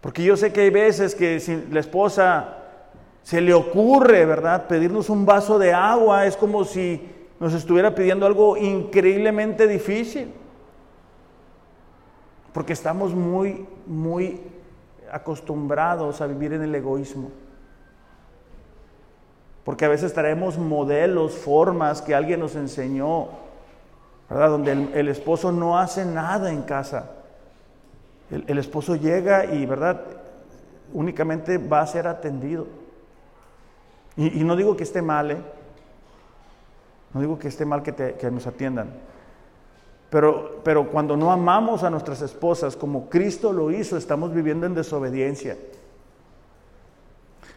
[0.00, 1.40] Porque yo sé que hay veces que
[1.70, 2.56] la esposa
[3.22, 4.66] se le ocurre, ¿verdad?
[4.66, 10.32] Pedirnos un vaso de agua es como si nos estuviera pidiendo algo increíblemente difícil.
[12.52, 14.40] Porque estamos muy, muy
[15.12, 17.30] acostumbrados a vivir en el egoísmo.
[19.64, 23.28] Porque a veces traemos modelos, formas que alguien nos enseñó,
[24.30, 24.50] ¿verdad?
[24.50, 27.10] Donde el, esposo no hace nada en casa.
[28.30, 30.00] El, esposo llega y, ¿verdad?
[30.92, 32.66] Únicamente va a ser atendido.
[34.16, 35.38] Y, no digo que esté mal, ¿eh?
[37.12, 38.88] No digo que esté mal que nos atiendan.
[40.10, 44.74] Pero, pero cuando no amamos a nuestras esposas como Cristo lo hizo, estamos viviendo en
[44.74, 45.56] desobediencia.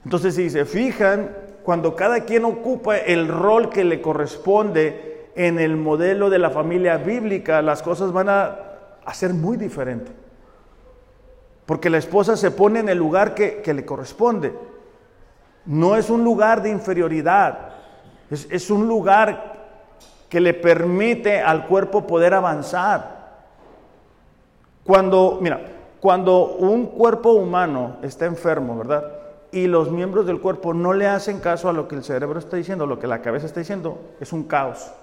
[0.04, 5.78] Entonces, si se fijan, cuando cada quien ocupa el rol que le corresponde en el
[5.78, 8.58] modelo de la familia bíblica, las cosas van a,
[9.14, 10.14] ser muy diferentes.
[11.66, 14.54] Porque la esposa se pone en el lugar que le corresponde.
[15.66, 17.72] No es un lugar de inferioridad,
[18.32, 19.51] es, un lugar
[20.32, 23.32] que le permite al cuerpo poder avanzar.
[24.86, 25.60] Cuando, mira,
[26.00, 29.12] cuando un cuerpo humano está enfermo, ¿verdad?
[29.52, 32.56] Y los miembros del cuerpo no le hacen caso a lo que el cerebro está
[32.56, 34.94] diciendo, lo que la cabeza está diciendo, es un caos.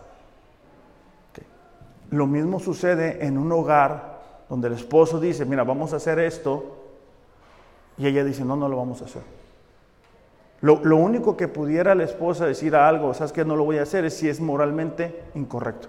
[2.09, 6.75] Lo mismo sucede en un hogar donde el esposo dice, mira, vamos a hacer esto,
[7.99, 9.38] y ella dice, no, no lo vamos a hacer.
[10.61, 13.83] Lo, único que pudiera la esposa decir a algo, sabes que no lo voy a
[13.83, 15.89] hacer, es si es moralmente incorrecto.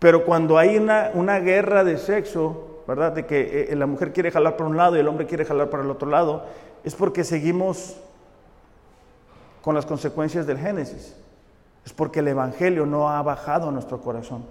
[0.00, 3.12] Pero cuando hay una, guerra de sexo, ¿verdad?
[3.12, 5.44] De que eh, eh, la mujer quiere jalar para un lado y el hombre quiere
[5.44, 6.44] jalar para el otro lado,
[6.82, 7.96] es porque seguimos
[9.62, 11.16] con las consecuencias del Génesis.
[11.86, 14.44] Es porque el Evangelio no ha bajado a nuestro corazón.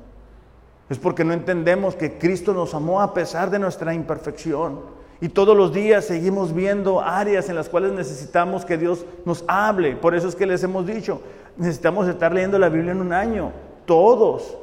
[0.89, 5.55] Es porque no entendemos que Cristo nos amó a pesar de nuestra imperfección y todos
[5.55, 9.95] los días seguimos viendo áreas en las cuales necesitamos que Dios nos hable.
[9.95, 11.21] Por eso es que les hemos dicho,
[11.55, 13.53] necesitamos estar leyendo la Biblia en un año,
[13.85, 14.57] todos.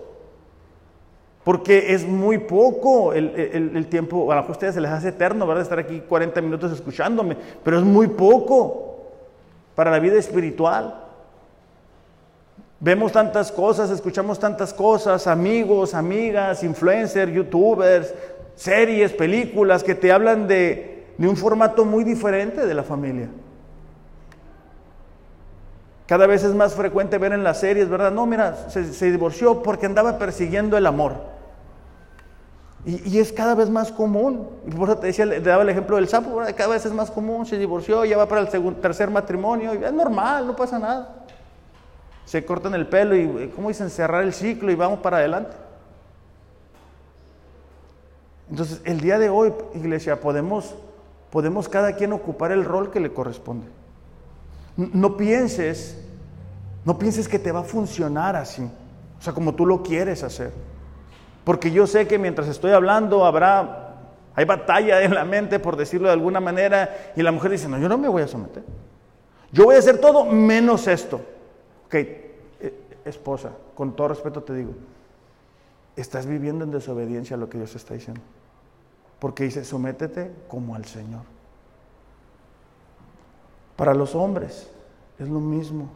[1.45, 5.47] Porque es muy poco el, tiempo, a lo mejor a ustedes se les hace eterno,
[5.47, 5.63] ¿verdad?
[5.63, 8.99] Estar aquí 40 minutos escuchándome, pero es muy poco
[9.75, 10.95] para la vida espiritual.
[12.81, 18.13] Vemos tantas cosas, escuchamos tantas cosas, amigos, amigas, influencers, youtubers,
[18.61, 23.29] series, películas que te hablan de, un formato muy diferente de la familia.
[26.07, 28.13] Cada vez es más frecuente ver en las series, ¿verdad?
[28.13, 31.15] No, mira, se, divorció porque andaba persiguiendo el amor.
[32.85, 34.47] Y, es cada vez más común.
[34.67, 37.11] Y por eso te decía, te daba el ejemplo del sapo, cada vez es más
[37.11, 41.25] común, se divorció, ya va para el segundo, tercer matrimonio, es normal, no pasa nada.
[42.27, 43.89] Se cortan el pelo y, ¿cómo dicen?
[43.89, 45.70] Cerrar el ciclo y vamos para adelante.
[48.51, 50.75] Entonces, el día de hoy, iglesia, podemos,
[51.31, 53.69] podemos cada quien ocupar el rol que le corresponde.
[54.77, 56.03] No pienses,
[56.85, 58.69] no pienses que te va a funcionar así.
[59.19, 60.51] O sea, como tú lo quieres hacer.
[61.45, 63.97] Porque yo sé que mientras estoy hablando habrá,
[64.35, 67.79] hay batalla en la mente, por decirlo de alguna manera, y la mujer dice, no,
[67.79, 68.65] yo no me voy a someter.
[69.53, 71.21] Yo voy a hacer todo menos esto.
[71.87, 72.21] Ok, eh,
[73.05, 74.73] esposa, con todo respeto te digo,
[75.97, 78.23] estás viviendo en desobediencia a lo que Dios está diciendo.
[79.21, 81.23] Porque dice, sométete como al Señor.
[83.77, 84.69] Para los hombres
[85.19, 85.89] es lo mismo.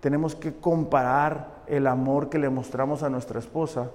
[0.00, 3.90] Tenemos que comparar el amor que le mostramos a nuestra esposa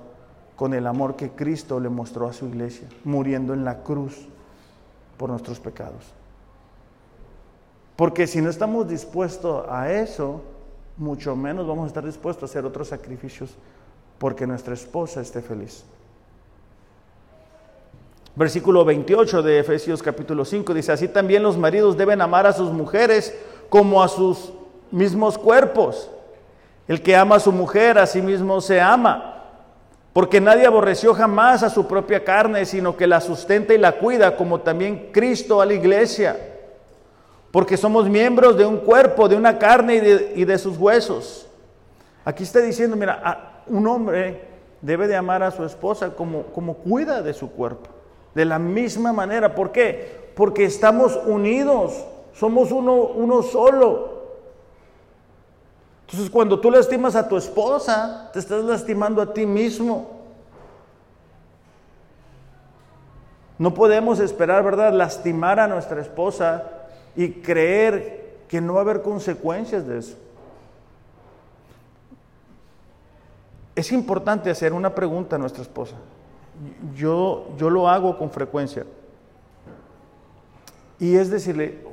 [0.55, 4.27] con el amor que Cristo le mostró a su iglesia, muriendo en la cruz
[5.17, 6.13] por nuestros pecados.
[7.95, 10.41] Porque si no estamos dispuestos a eso,
[10.97, 13.55] mucho menos vamos a estar dispuestos a hacer otros sacrificios
[14.17, 15.83] porque nuestra esposa esté feliz.
[18.37, 22.71] Versículo 28 de Efesios capítulo 5 dice, así también los maridos deben amar a sus
[22.71, 23.35] mujeres
[23.67, 24.53] como a sus
[24.91, 26.11] mismos cuerpos.
[26.87, 29.43] El que ama a su mujer a sí mismo se ama,
[30.13, 34.37] porque nadie aborreció jamás a su propia carne, sino que la sustenta y la cuida,
[34.37, 36.37] como también Cristo a la iglesia,
[37.49, 39.95] porque somos miembros de un cuerpo, de una carne
[40.35, 41.47] y de, sus huesos.
[42.23, 44.41] Aquí está diciendo, mira, un hombre
[44.79, 47.96] debe de amar a su esposa como, como cuida de su cuerpo.
[48.37, 49.55] De la misma manera.
[49.55, 50.29] ¿Por qué?
[50.35, 52.05] Porque estamos unidos.
[52.33, 54.17] Somos uno, uno solo.
[56.01, 60.21] Entonces cuando tú lastimas a tu esposa, te estás lastimando a ti mismo.
[63.57, 66.63] No podemos esperar, ¿verdad?, lastimar a nuestra esposa
[67.15, 70.15] y creer que no va a haber consecuencias de eso.
[73.73, 75.95] Es importante hacer una pregunta a nuestra esposa
[76.95, 78.85] yo, yo lo hago con frecuencia.
[80.99, 81.83] Y es decirle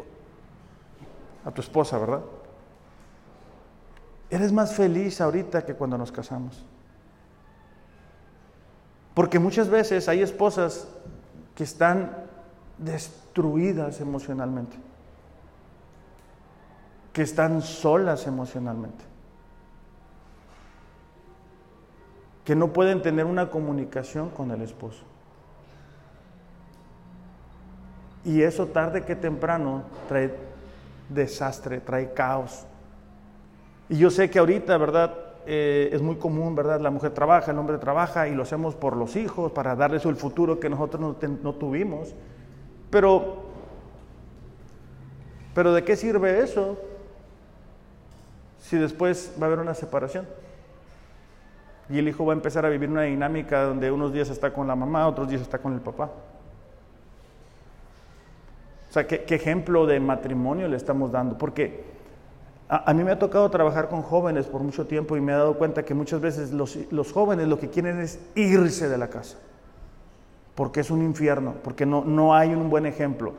[1.44, 2.22] a tu esposa, ¿verdad?
[4.30, 6.64] Eres más feliz ahorita que cuando nos casamos.
[9.14, 10.88] Porque muchas veces hay esposas
[11.54, 12.24] que están
[12.78, 14.76] destruidas emocionalmente,
[17.12, 19.04] que están solas emocionalmente.
[22.44, 25.02] Que no pueden tener una comunicación con el esposo.
[28.24, 30.34] Y eso tarde que temprano trae
[31.08, 32.66] desastre, trae caos.
[33.88, 35.14] Y yo sé que ahorita, ¿verdad?
[35.46, 36.80] Eh, es muy común, ¿verdad?
[36.80, 40.16] La mujer trabaja, el hombre trabaja y lo hacemos por los hijos, para darles el
[40.16, 42.14] futuro que nosotros no, no tuvimos.
[42.90, 43.44] Pero,
[45.54, 46.78] pero ¿de qué sirve eso
[48.58, 50.26] si después va a haber una separación?
[51.90, 54.66] Y el hijo va a empezar a vivir una dinámica donde unos días está con
[54.66, 56.10] la mamá, otros días está con el papá.
[58.88, 61.36] O sea, ¿qué, ejemplo de matrimonio le estamos dando?
[61.36, 61.84] Porque
[62.68, 65.58] a, mí me ha tocado trabajar con jóvenes por mucho tiempo y me he dado
[65.58, 69.36] cuenta que muchas veces los, los jóvenes lo que quieren es irse de la casa.
[70.54, 73.34] Porque es un infierno, porque no, no hay un buen ejemplo,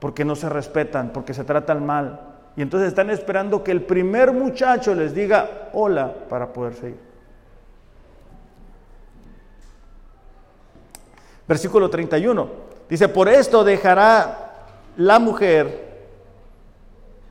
[0.00, 4.32] porque no se respetan, porque se tratan mal, y entonces están esperando que el primer
[4.32, 7.00] muchacho les diga hola para poder seguir.
[11.48, 12.48] Versículo 31.
[12.88, 14.52] Dice, por esto dejará
[14.96, 16.06] la mujer,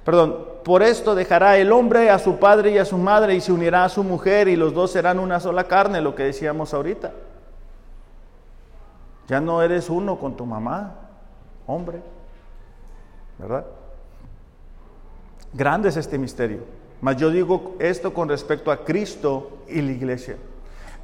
[0.04, 3.52] perdón, por esto dejará el hombre a su padre y a su madre y se
[3.52, 7.12] unirá a su mujer y los dos serán una sola carne, lo que decíamos ahorita.
[9.28, 10.96] Ya no eres uno con tu mamá,
[11.66, 12.02] hombre,
[13.40, 13.66] ¿verdad?
[15.54, 16.62] Grande es este misterio.
[17.02, 20.38] Mas yo digo esto con respecto a Cristo y la iglesia.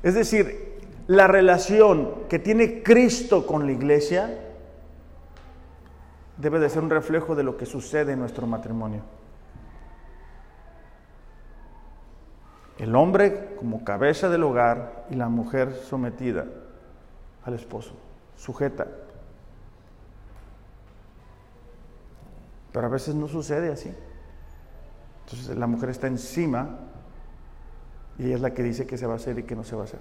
[0.01, 4.29] Es decir, la relación que tiene Cristo con la iglesia
[6.37, 9.01] debe de ser un reflejo de lo que sucede en nuestro matrimonio.
[12.77, 16.45] El hombre como cabeza del hogar y la mujer sometida
[17.43, 17.91] al esposo,
[18.37, 18.87] sujeta.
[22.71, 23.93] Pero a veces no sucede así.
[25.31, 26.77] Entonces la mujer está encima
[28.17, 29.75] y ella es la que dice que se va a hacer y que no se
[29.75, 29.99] va a hacer.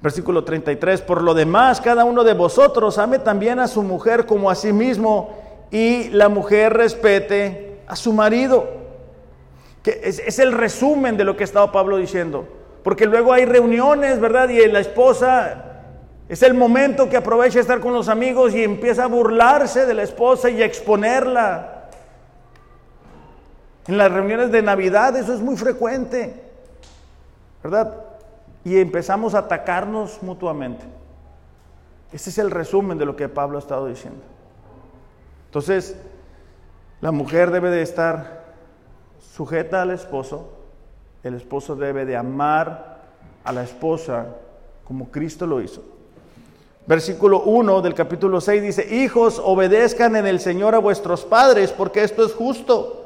[0.00, 4.48] Versículo 33, por lo demás, cada uno de vosotros ame también a su mujer como
[4.48, 5.34] a sí mismo
[5.70, 8.68] y la mujer respete a su marido.
[9.82, 12.46] Que es, el resumen de lo que estaba Pablo diciendo.
[12.84, 14.48] Porque luego hay reuniones, ¿verdad?
[14.50, 15.64] Y la esposa
[16.28, 20.02] es el momento que aprovecha estar con los amigos y empieza a burlarse de la
[20.04, 21.77] esposa y a exponerla.
[23.88, 26.34] En las reuniones de Navidad eso es muy frecuente,
[27.62, 27.94] ¿verdad?
[28.64, 30.84] Y empezamos a atacarnos mutuamente.
[32.12, 34.20] Ese es el resumen de lo que Pablo ha estado diciendo.
[35.46, 35.96] Entonces,
[37.00, 38.44] la mujer debe de estar
[39.34, 40.58] sujeta al esposo
[41.22, 42.98] el esposo debe de amar
[43.44, 44.26] a la esposa
[44.84, 45.82] como Cristo lo hizo.
[46.86, 52.02] Versículo 1 del capítulo 6 dice, hijos, obedezcan en el Señor a vuestros padres, porque
[52.02, 52.97] esto es justo.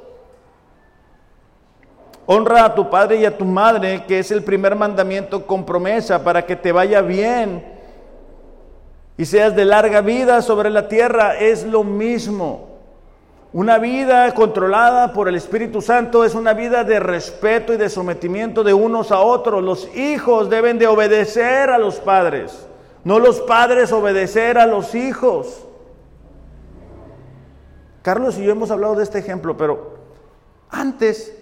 [2.34, 6.24] Honra a tu padre y a tu madre, que es el primer mandamiento con promesa
[6.24, 7.62] para que te vaya bien
[9.18, 11.36] y seas de larga vida sobre la tierra.
[11.36, 12.70] Es lo mismo.
[13.52, 18.64] Una vida controlada por el Espíritu Santo es una vida de respeto y de sometimiento
[18.64, 19.62] de unos a otros.
[19.62, 22.66] Los hijos deben de obedecer a los padres,
[23.04, 25.66] no los padres obedecer a los hijos.
[28.00, 29.98] Carlos y yo hemos hablado de este ejemplo, pero
[30.70, 31.41] antes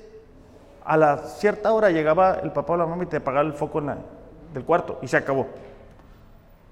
[0.90, 3.80] a la cierta hora llegaba el papá o la mamá y te apagaba el foco
[3.80, 5.46] del cuarto y se acabó.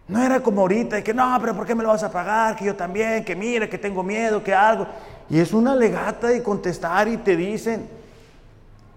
[0.09, 2.57] No era como ahorita, que no, pero ¿por qué me lo vas a pagar?
[2.57, 4.89] Que yo también, que mire, que tengo miedo, que algo.
[5.31, 7.89] Y es una legata de contestar y te dicen.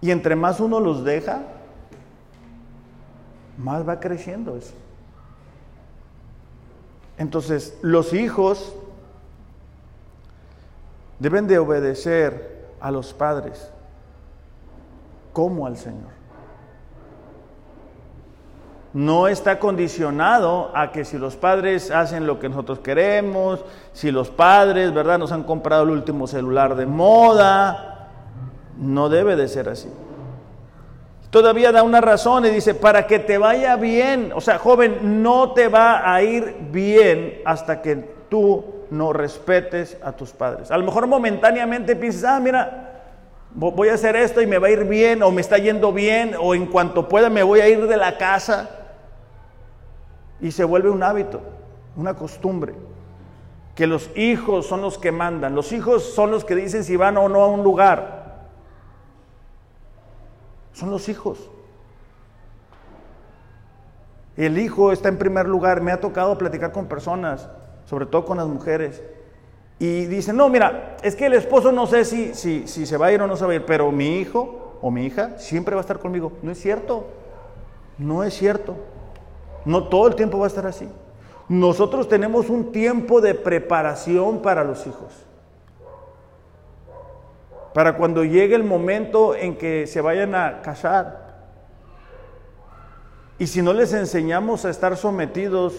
[0.01, 1.43] Y entre más uno los deja,
[3.59, 4.74] más va creciendo eso.
[7.19, 8.74] Entonces, los hijos
[11.19, 13.72] deben de obedecer a los padres
[15.34, 16.21] como al Señor.
[18.93, 23.63] No está condicionado a que si los padres hacen lo que nosotros queremos,
[23.93, 28.09] si los padres, ¿verdad?, nos han comprado el último celular de moda,
[28.77, 29.89] no debe de ser así.
[31.29, 35.53] Todavía da una razón y dice, para que te vaya bien, o sea, joven, no
[35.53, 37.95] te va a ir bien hasta que
[38.27, 40.69] tú no respetes a tus padres.
[40.69, 42.90] A lo mejor momentáneamente piensas, ah, mira,
[43.54, 46.36] voy a hacer esto y me va a ir bien, o me está yendo bien,
[46.39, 48.70] o en cuanto pueda me voy a ir de la casa.
[50.39, 51.41] Y se vuelve un hábito,
[51.95, 52.74] una costumbre.
[53.76, 57.18] Que los hijos son los que mandan, los hijos son los que dicen si van
[57.18, 58.22] o no a un lugar.
[60.74, 61.49] Son los hijos.
[64.38, 65.82] El hijo está en primer lugar.
[65.82, 67.49] Me ha tocado platicar con personas,
[67.86, 69.04] sobre todo con las mujeres,
[69.82, 73.07] y dicen, no, mira, es que el esposo no sé si, si, si se va
[73.07, 75.73] a ir o no se va a ir, pero mi hijo o mi hija siempre
[75.73, 76.34] va a estar conmigo.
[76.43, 77.07] No es cierto,
[77.97, 78.75] no es cierto.
[79.65, 80.88] No todo el tiempo va a estar así.
[81.49, 85.25] Nosotros tenemos un tiempo de preparación para los hijos.
[87.73, 91.39] Para cuando llegue el momento en que se vayan a casar.
[93.39, 95.73] Y si no les enseñamos a estar sometidos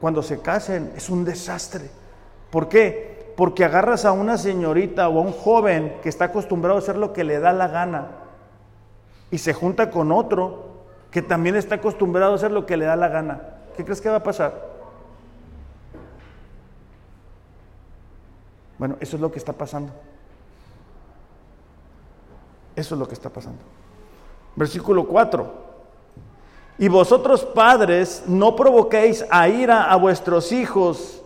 [0.00, 1.90] cuando se casen es un desastre.
[2.50, 3.32] ¿Por qué?
[3.36, 7.12] Porque agarras a una señorita o a un joven que está acostumbrado a hacer lo
[7.12, 8.08] que le da la gana
[9.30, 10.66] y se junta con otro
[11.10, 13.40] que también está acostumbrado a hacer lo que le da la gana.
[13.76, 14.76] ¿Qué crees que va a pasar?
[18.78, 19.92] Bueno, eso es lo que está pasando.
[22.74, 23.60] Eso es lo que está pasando.
[24.54, 25.65] Versículo 4.
[26.78, 31.22] Y vosotros padres no provoquéis a ira a vuestros hijos,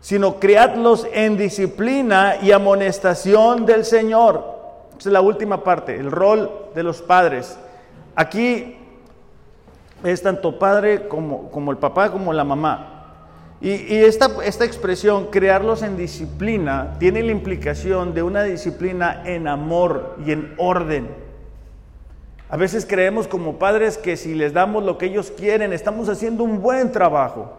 [0.00, 4.44] sino criadlos en disciplina y amonestación del Señor.
[4.98, 7.58] Esa es la última parte, el rol de los padres.
[8.14, 8.76] Aquí
[10.04, 12.96] es tanto padre como, como el papá como la mamá.
[13.62, 19.48] Y, y esta, esta expresión, crearlos en disciplina, tiene la implicación de una disciplina en
[19.48, 21.08] amor y en orden.
[22.50, 26.42] A veces creemos como padres que si les damos lo que ellos quieren, estamos haciendo
[26.42, 27.52] un buen trabajo.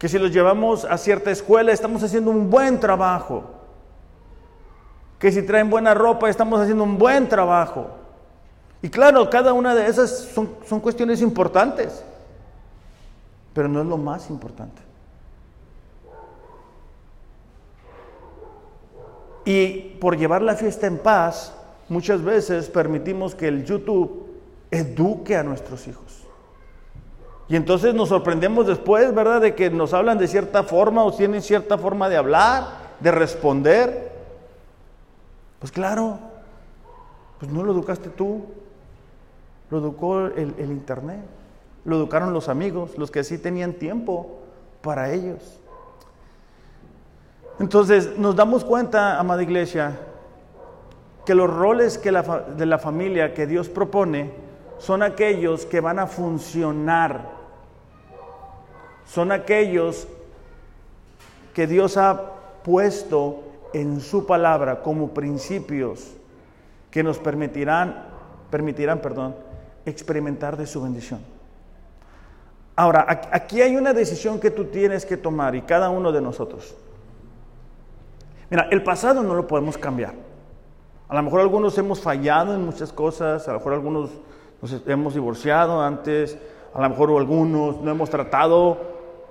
[0.00, 3.44] Que si los llevamos a cierta escuela, estamos haciendo un buen trabajo.
[5.20, 7.86] Que si traen buena ropa, estamos haciendo un buen trabajo.
[8.82, 12.04] Y claro, cada una de esas son, son cuestiones importantes,
[13.54, 14.82] pero no es lo más importante.
[19.44, 21.54] Y por llevar la fiesta en paz,
[21.92, 24.26] muchas veces permitimos que el YouTube
[24.70, 26.22] eduque a nuestros hijos.
[27.48, 31.42] Y entonces nos sorprendemos después, ¿verdad?, de que nos hablan de cierta forma o tienen
[31.42, 32.64] cierta forma de hablar,
[32.98, 34.12] de responder.
[35.58, 36.18] Pues claro,
[37.38, 38.46] pues no lo educaste tú,
[39.70, 41.20] lo educó el, el Internet,
[41.84, 44.38] lo educaron los amigos, los que sí tenían tiempo
[44.80, 45.60] para ellos.
[47.58, 49.98] Entonces nos damos cuenta, amada iglesia,
[51.24, 54.30] que los roles que de la familia que Dios propone
[54.78, 57.30] son aquellos que van a funcionar,
[59.06, 60.08] son aquellos
[61.54, 62.32] que Dios ha
[62.64, 63.42] puesto
[63.72, 66.12] en su palabra como principios
[66.90, 68.06] que nos permitirán,
[68.50, 69.36] permitirán, perdón,
[69.86, 71.20] experimentar de su bendición.
[72.74, 76.74] Ahora, aquí hay una decisión que tú tienes que tomar y cada uno de nosotros.
[78.50, 80.14] Mira, el pasado no lo podemos cambiar.
[81.12, 84.10] A lo mejor algunos hemos fallado en muchas cosas, a lo mejor algunos
[84.62, 86.38] nos hemos divorciado antes,
[86.72, 88.78] a lo mejor algunos no hemos tratado,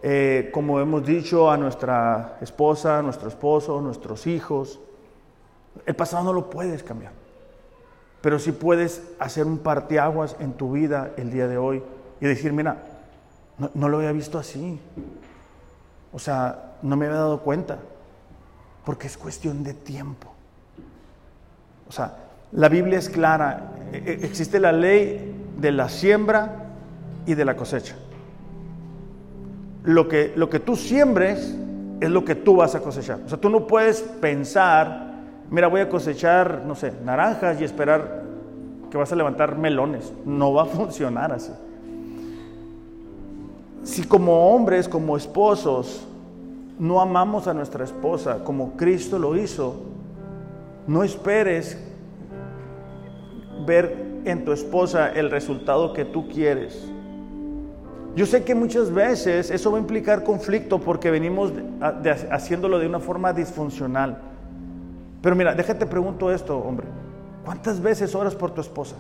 [0.04, 4.80] eh, como hemos dicho, a nuestra esposa, a nuestro esposo, nuestros hijos.
[5.84, 7.14] El pasado no lo puedes cambiar,
[8.22, 11.82] pero sí puedes hacer un parteaguas en tu vida el día de hoy
[12.20, 12.78] y decir, mira,
[13.58, 14.80] no, no lo había visto así.
[16.14, 17.80] O sea, no me había dado cuenta,
[18.86, 20.31] porque es cuestión de tiempo.
[21.92, 22.14] O sea,
[22.54, 26.68] la Biblia es clara, e, e, existe la ley de la siembra
[27.26, 27.98] y de la cosecha.
[29.84, 31.54] Lo que, lo que tú siembres
[32.00, 33.20] es lo que tú vas a cosechar.
[33.26, 35.16] O sea, tú no puedes pensar,
[35.50, 38.24] mira, voy a cosechar, no sé, naranjas y esperar
[38.90, 40.14] que vas a levantar melones.
[40.26, 41.52] No va a funcionar así.
[43.84, 46.08] Si como hombres, como esposos,
[46.80, 49.92] no amamos a nuestra esposa como Cristo lo hizo,
[50.92, 51.78] no esperes
[53.66, 56.86] ver en tu esposa el resultado que tú quieres.
[58.14, 61.54] Yo sé que muchas veces eso va a implicar conflicto porque venimos
[62.30, 64.18] haciéndolo de una forma disfuncional.
[65.22, 66.88] Pero mira, déjate pregunto esto, hombre.
[67.46, 68.98] ¿Cuántas veces oras por tu esposa?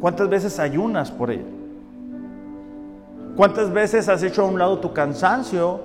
[0.00, 1.44] ¿Cuántas veces ayunas por ella?
[3.36, 5.78] ¿Cuántas veces has hecho a un lado tu cansancio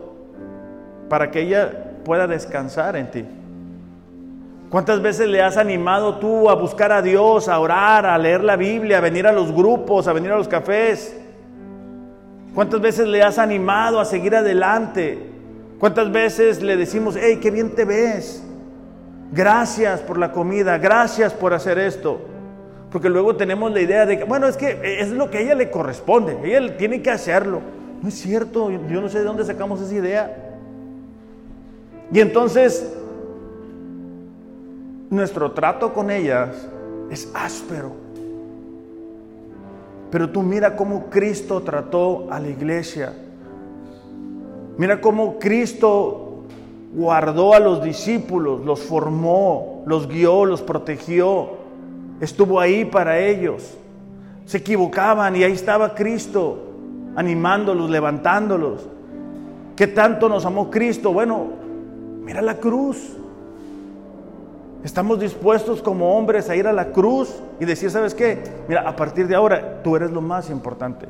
[1.09, 3.25] para que ella pueda descansar en ti?
[4.71, 8.55] ¿Cuántas veces le has animado tú a buscar a Dios, a orar, a leer la
[8.55, 11.13] Biblia, a venir a los grupos, a venir a los cafés?
[12.55, 15.29] ¿Cuántas veces le has animado a seguir adelante?
[15.77, 18.45] ¿Cuántas veces le decimos, hey, qué bien te ves?
[19.33, 22.21] Gracias por la comida, gracias por hacer esto.
[22.93, 25.55] Porque luego tenemos la idea de que, bueno, es que es lo que a ella
[25.55, 27.59] le corresponde, ella tiene que hacerlo.
[28.01, 30.33] No es cierto, yo no sé de dónde sacamos esa idea.
[32.13, 33.00] Y entonces
[35.11, 36.49] nuestro trato con ellas
[37.11, 37.91] es áspero.
[40.09, 43.13] Pero tú mira cómo Cristo trató a la iglesia.
[44.77, 46.43] Mira cómo Cristo
[46.93, 51.59] guardó a los discípulos, los formó, los guió, los protegió.
[52.21, 53.77] Estuvo ahí para ellos.
[54.45, 56.57] Se equivocaban y ahí estaba Cristo
[57.15, 58.87] animándolos, levantándolos.
[59.75, 61.11] ¿Qué tanto nos amó Cristo?
[61.11, 61.47] Bueno,
[62.23, 63.17] mira la cruz.
[64.83, 68.41] Estamos dispuestos como hombres a ir a la cruz y decir, ¿sabes qué?
[68.67, 71.07] Mira, a partir de ahora tú eres lo más importante.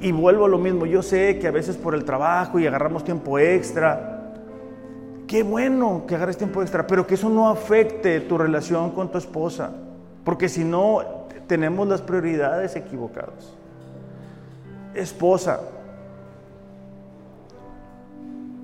[0.00, 3.04] Y, vuelvo a lo mismo, yo sé que a veces por el trabajo y agarramos
[3.04, 4.32] tiempo extra,
[5.26, 9.18] qué bueno que agarres tiempo extra, pero que eso no afecte tu relación con tu
[9.18, 9.70] esposa,
[10.24, 11.00] porque si no,
[11.46, 13.54] tenemos las prioridades equivocadas.
[14.94, 15.60] Esposa,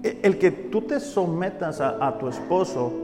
[0.03, 3.04] e, el que tú te sometas a tu esposo,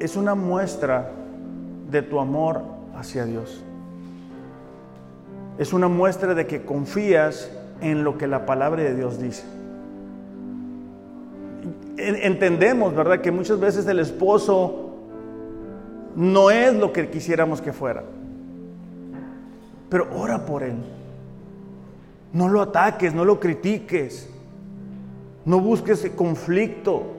[0.00, 1.10] es una muestra
[1.90, 2.62] de tu amor
[2.96, 3.62] hacia Dios.
[5.58, 9.44] Es una muestra de que confías en lo que la palabra de Dios dice.
[11.96, 14.90] Entendemos, ¿verdad?, que muchas veces el esposo
[16.14, 18.04] no es lo que quisiéramos que fuera.
[19.88, 20.76] Pero ora por él.
[22.32, 24.28] No lo ataques, no lo critiques.
[25.46, 27.15] No busques conflicto.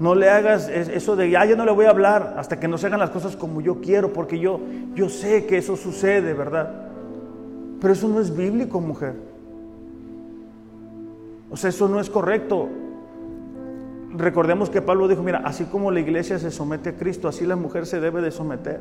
[0.00, 2.78] No le hagas eso de, ah, ya no le voy a hablar hasta que no
[2.78, 4.60] se hagan las cosas como yo quiero, porque yo,
[4.94, 6.88] yo sé que eso sucede, ¿verdad?
[7.80, 9.14] Pero eso no es bíblico, mujer.
[11.50, 12.68] O sea, eso no es correcto.
[14.14, 17.56] Recordemos que Pablo dijo, mira, así como la iglesia se somete a Cristo, así la
[17.56, 18.80] mujer se debe de someter.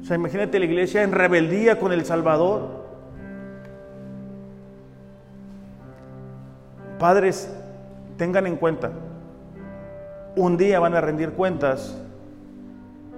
[0.00, 2.86] O sea, imagínate la iglesia en rebeldía con el Salvador.
[6.98, 7.52] Padres,
[8.16, 8.90] tengan en cuenta,
[10.38, 11.96] un día van a rendir cuentas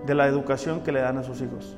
[0.06, 1.76] de la educación que le dan a sus hijos.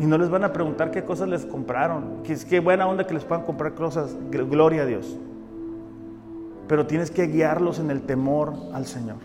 [0.00, 2.22] Y no les van a preguntar qué cosas les compraron.
[2.22, 4.16] Que es que buena onda que les puedan comprar cosas.
[4.30, 5.16] Gloria a Dios.
[6.68, 9.16] Pero tienes que guiarlos en el temor al Señor.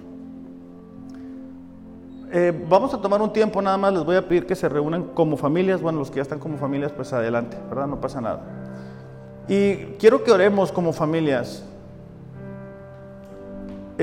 [2.32, 3.94] Eh, vamos a tomar un tiempo nada más.
[3.94, 5.82] Les voy a pedir que se reúnan como familias.
[5.82, 7.88] Bueno, los que ya están como familias, pues adelante, ¿verdad?
[7.88, 8.42] No pasa nada.
[9.48, 11.64] Y quiero que oremos como familias.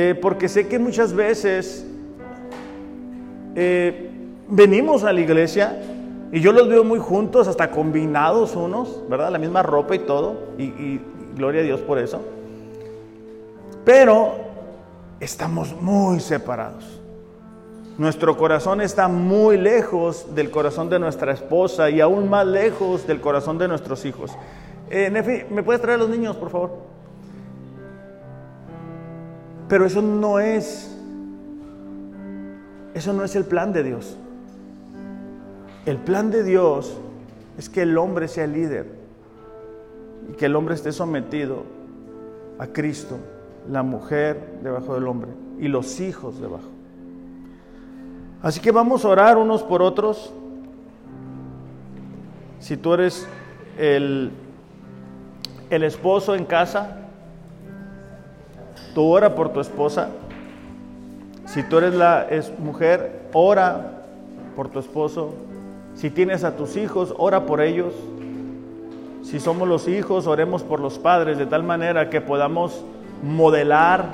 [0.03, 1.85] Eh, porque sé que muchas veces
[3.55, 4.11] eh,
[4.49, 5.79] venimos a la iglesia
[6.33, 9.31] y yo los veo muy juntos, hasta combinados unos, ¿verdad?
[9.31, 11.03] La misma ropa y todo, y,
[11.37, 12.23] gloria a Dios por eso.
[13.85, 14.37] Pero
[15.21, 16.99] estamos muy separados.
[17.99, 23.21] Nuestro corazón está muy lejos del corazón de nuestra esposa y aún más lejos del
[23.21, 24.33] corazón de nuestros hijos.
[24.89, 27.00] Eh, Nefi, ¿me puedes traer a los niños, por favor?
[29.71, 30.89] Pero eso no es
[32.93, 34.17] Eso no es el plan de Dios.
[35.87, 36.99] El plan de Dios
[37.57, 38.87] es que el hombre sea líder
[40.29, 41.63] y que el hombre esté sometido
[42.59, 43.17] a Cristo,
[43.71, 46.69] la mujer debajo del hombre y los hijos debajo.
[48.43, 50.33] Así que vamos a orar unos por otros.
[52.59, 53.27] Si tú eres
[53.79, 54.33] el,
[55.71, 57.00] el esposo en casa,
[58.95, 60.09] tú ora por tu esposa.
[61.47, 64.03] Si tú eres la es mujer, ora
[64.57, 65.35] por tu esposo.
[65.95, 67.93] Si tienes a tus hijos, ora por ellos.
[69.23, 72.85] Si somos los hijos, oremos por los padres, de tal manera que podamos
[73.23, 74.07] modelar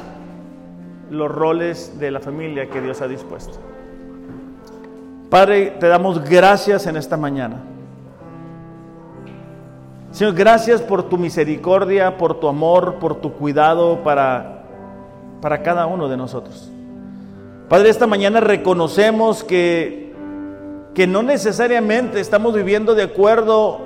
[1.11, 3.59] los roles de la familia que Dios ha dispuesto.
[5.31, 7.57] Padre, te damos gracias en esta mañana.
[10.11, 14.56] Señor, gracias por tu misericordia, por tu amor, por tu cuidado para,
[15.47, 16.69] para cada uno de nosotros.
[17.69, 20.13] Padre, esta mañana reconocemos que,
[20.93, 23.79] que no necesariamente estamos viviendo de acuerdo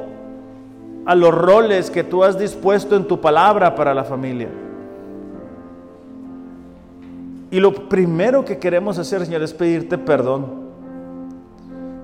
[1.04, 4.48] a los roles que tú has dispuesto en tu palabra para la familia.
[7.50, 10.46] Y lo primero que queremos hacer, Señor, es pedirte perdón.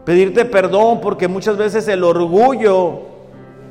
[0.04, 3.04] Pedirte perdón porque muchas veces el orgullo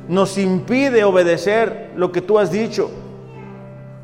[0.08, 2.90] nos impide obedecer lo que tú has dicho.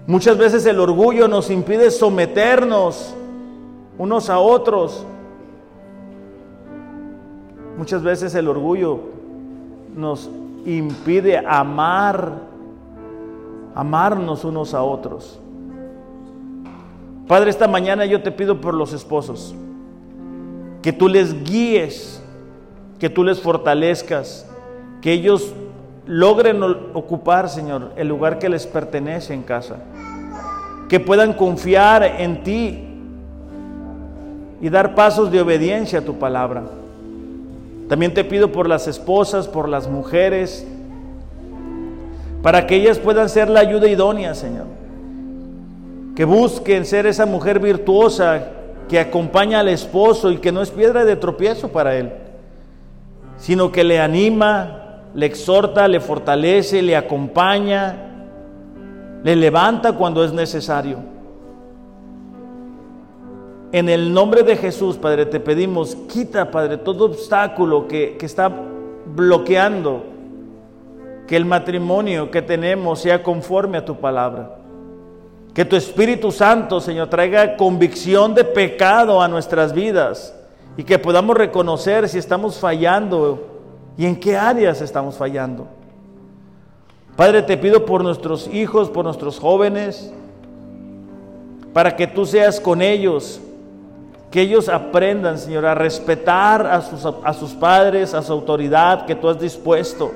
[0.06, 3.14] Muchas veces el orgullo nos impide someternos
[3.98, 5.06] unos a otros.
[7.78, 9.00] Muchas veces el orgullo
[9.96, 10.28] nos
[10.66, 12.32] impide amar,
[13.74, 15.38] amarnos unos a otros.
[17.28, 19.54] Padre, esta mañana yo te pido por los esposos,
[20.82, 22.20] que tú les guíes,
[22.98, 24.46] que tú les fortalezcas,
[25.00, 25.52] que ellos
[26.06, 26.62] logren
[26.94, 29.76] ocupar, Señor, el lugar que les pertenece en casa,
[30.88, 32.88] que puedan confiar en ti
[34.60, 36.62] y dar pasos de obediencia a tu palabra.
[37.88, 40.66] También te pido por las esposas, por las mujeres,
[42.42, 44.82] para que ellas puedan ser la ayuda idónea, Señor
[46.14, 48.48] que busquen ser esa mujer virtuosa
[48.88, 52.12] que acompaña al esposo y que no es piedra de tropiezo para él,
[53.38, 54.81] sino que le anima,
[55.14, 57.96] le exhorta, le fortalece, le acompaña,
[59.22, 60.98] le levanta cuando es necesario.
[63.72, 68.50] En el nombre de Jesús, Padre, te pedimos, quita, Padre, todo obstáculo que, que está
[69.06, 70.04] bloqueando
[71.26, 74.56] que el matrimonio que tenemos sea conforme a tu palabra.
[75.54, 80.34] Que tu Espíritu Santo, Señor, traiga convicción de pecado a nuestras vidas
[80.76, 83.51] y que podamos reconocer si estamos fallando
[83.96, 85.66] y en qué áreas estamos fallando.
[87.16, 90.12] Padre, te pido por nuestros hijos, por nuestros jóvenes,
[91.72, 93.40] para que tú seas con ellos,
[94.30, 99.14] que ellos aprendan, Señor, a respetar a sus, a sus padres, a su autoridad que
[99.14, 100.10] tú has dispuesto.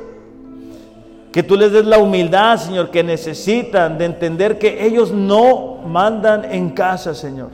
[1.32, 6.46] Que tú les des la humildad, Señor, que necesitan de entender que ellos no mandan
[6.46, 7.50] en casa, Señor.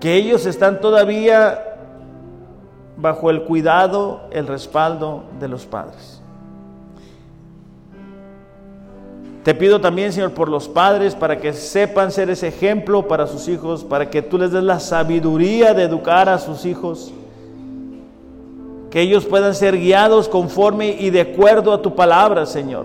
[0.00, 1.71] Que ellos están todavía
[3.02, 6.22] bajo el cuidado, el respaldo de los padres.
[9.42, 13.48] Te pido también, Señor, por los padres, para que sepan ser ese ejemplo para sus
[13.48, 17.12] hijos, para que tú les des la sabiduría de educar a sus hijos
[18.88, 22.84] que ellos puedan ser guiados conforme y de acuerdo a tu palabra, Señor.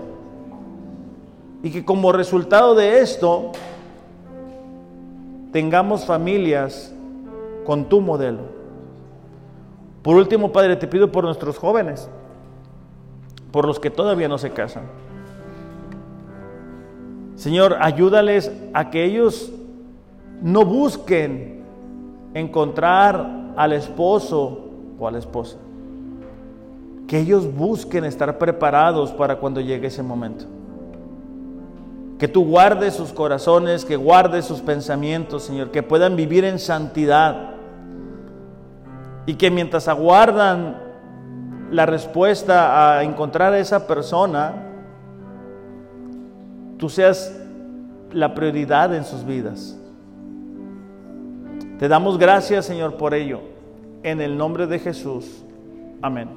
[1.61, 3.51] Y que como resultado de esto
[5.51, 6.93] tengamos familias
[7.65, 8.56] con tu modelo.
[10.07, 12.07] Por último, Padre, te pido por nuestros jóvenes,
[13.51, 14.83] por los que todavía no se casan.
[17.35, 19.51] Señor, ayúdales a que ellos
[20.41, 21.65] no busquen
[22.33, 25.57] encontrar al esposo o a la esposa
[27.05, 30.45] que ellos busquen estar preparados para cuando llegue ese momento.
[32.17, 37.56] Que tú guardes sus corazones, que guardes sus pensamientos, Señor, que puedan vivir en santidad.
[39.27, 40.77] Y que mientras aguardan
[41.69, 44.55] la respuesta a encontrar a esa persona,
[46.79, 47.39] tú seas
[48.11, 49.77] la prioridad en sus vidas.
[51.77, 53.41] Te damos gracias, Señor, por ello.
[54.01, 55.43] En el nombre de Jesús.
[56.01, 56.29] Amén.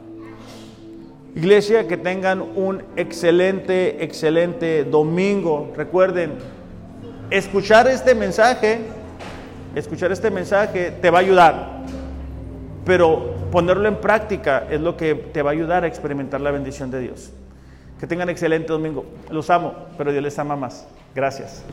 [1.35, 5.73] Iglesia, que tengan un excelente, excelente domingo.
[5.77, 6.33] Recuerden,
[7.31, 8.81] escuchar este mensaje,
[9.75, 11.80] escuchar este mensaje te va a ayudar,
[12.85, 16.91] pero ponerlo en práctica es lo que te va a ayudar a experimentar la bendición
[16.91, 17.33] de Dios.
[17.99, 19.05] Que tengan excelente domingo.
[19.31, 20.87] Los amo, pero Dios les ama más.
[21.15, 21.65] Gracias.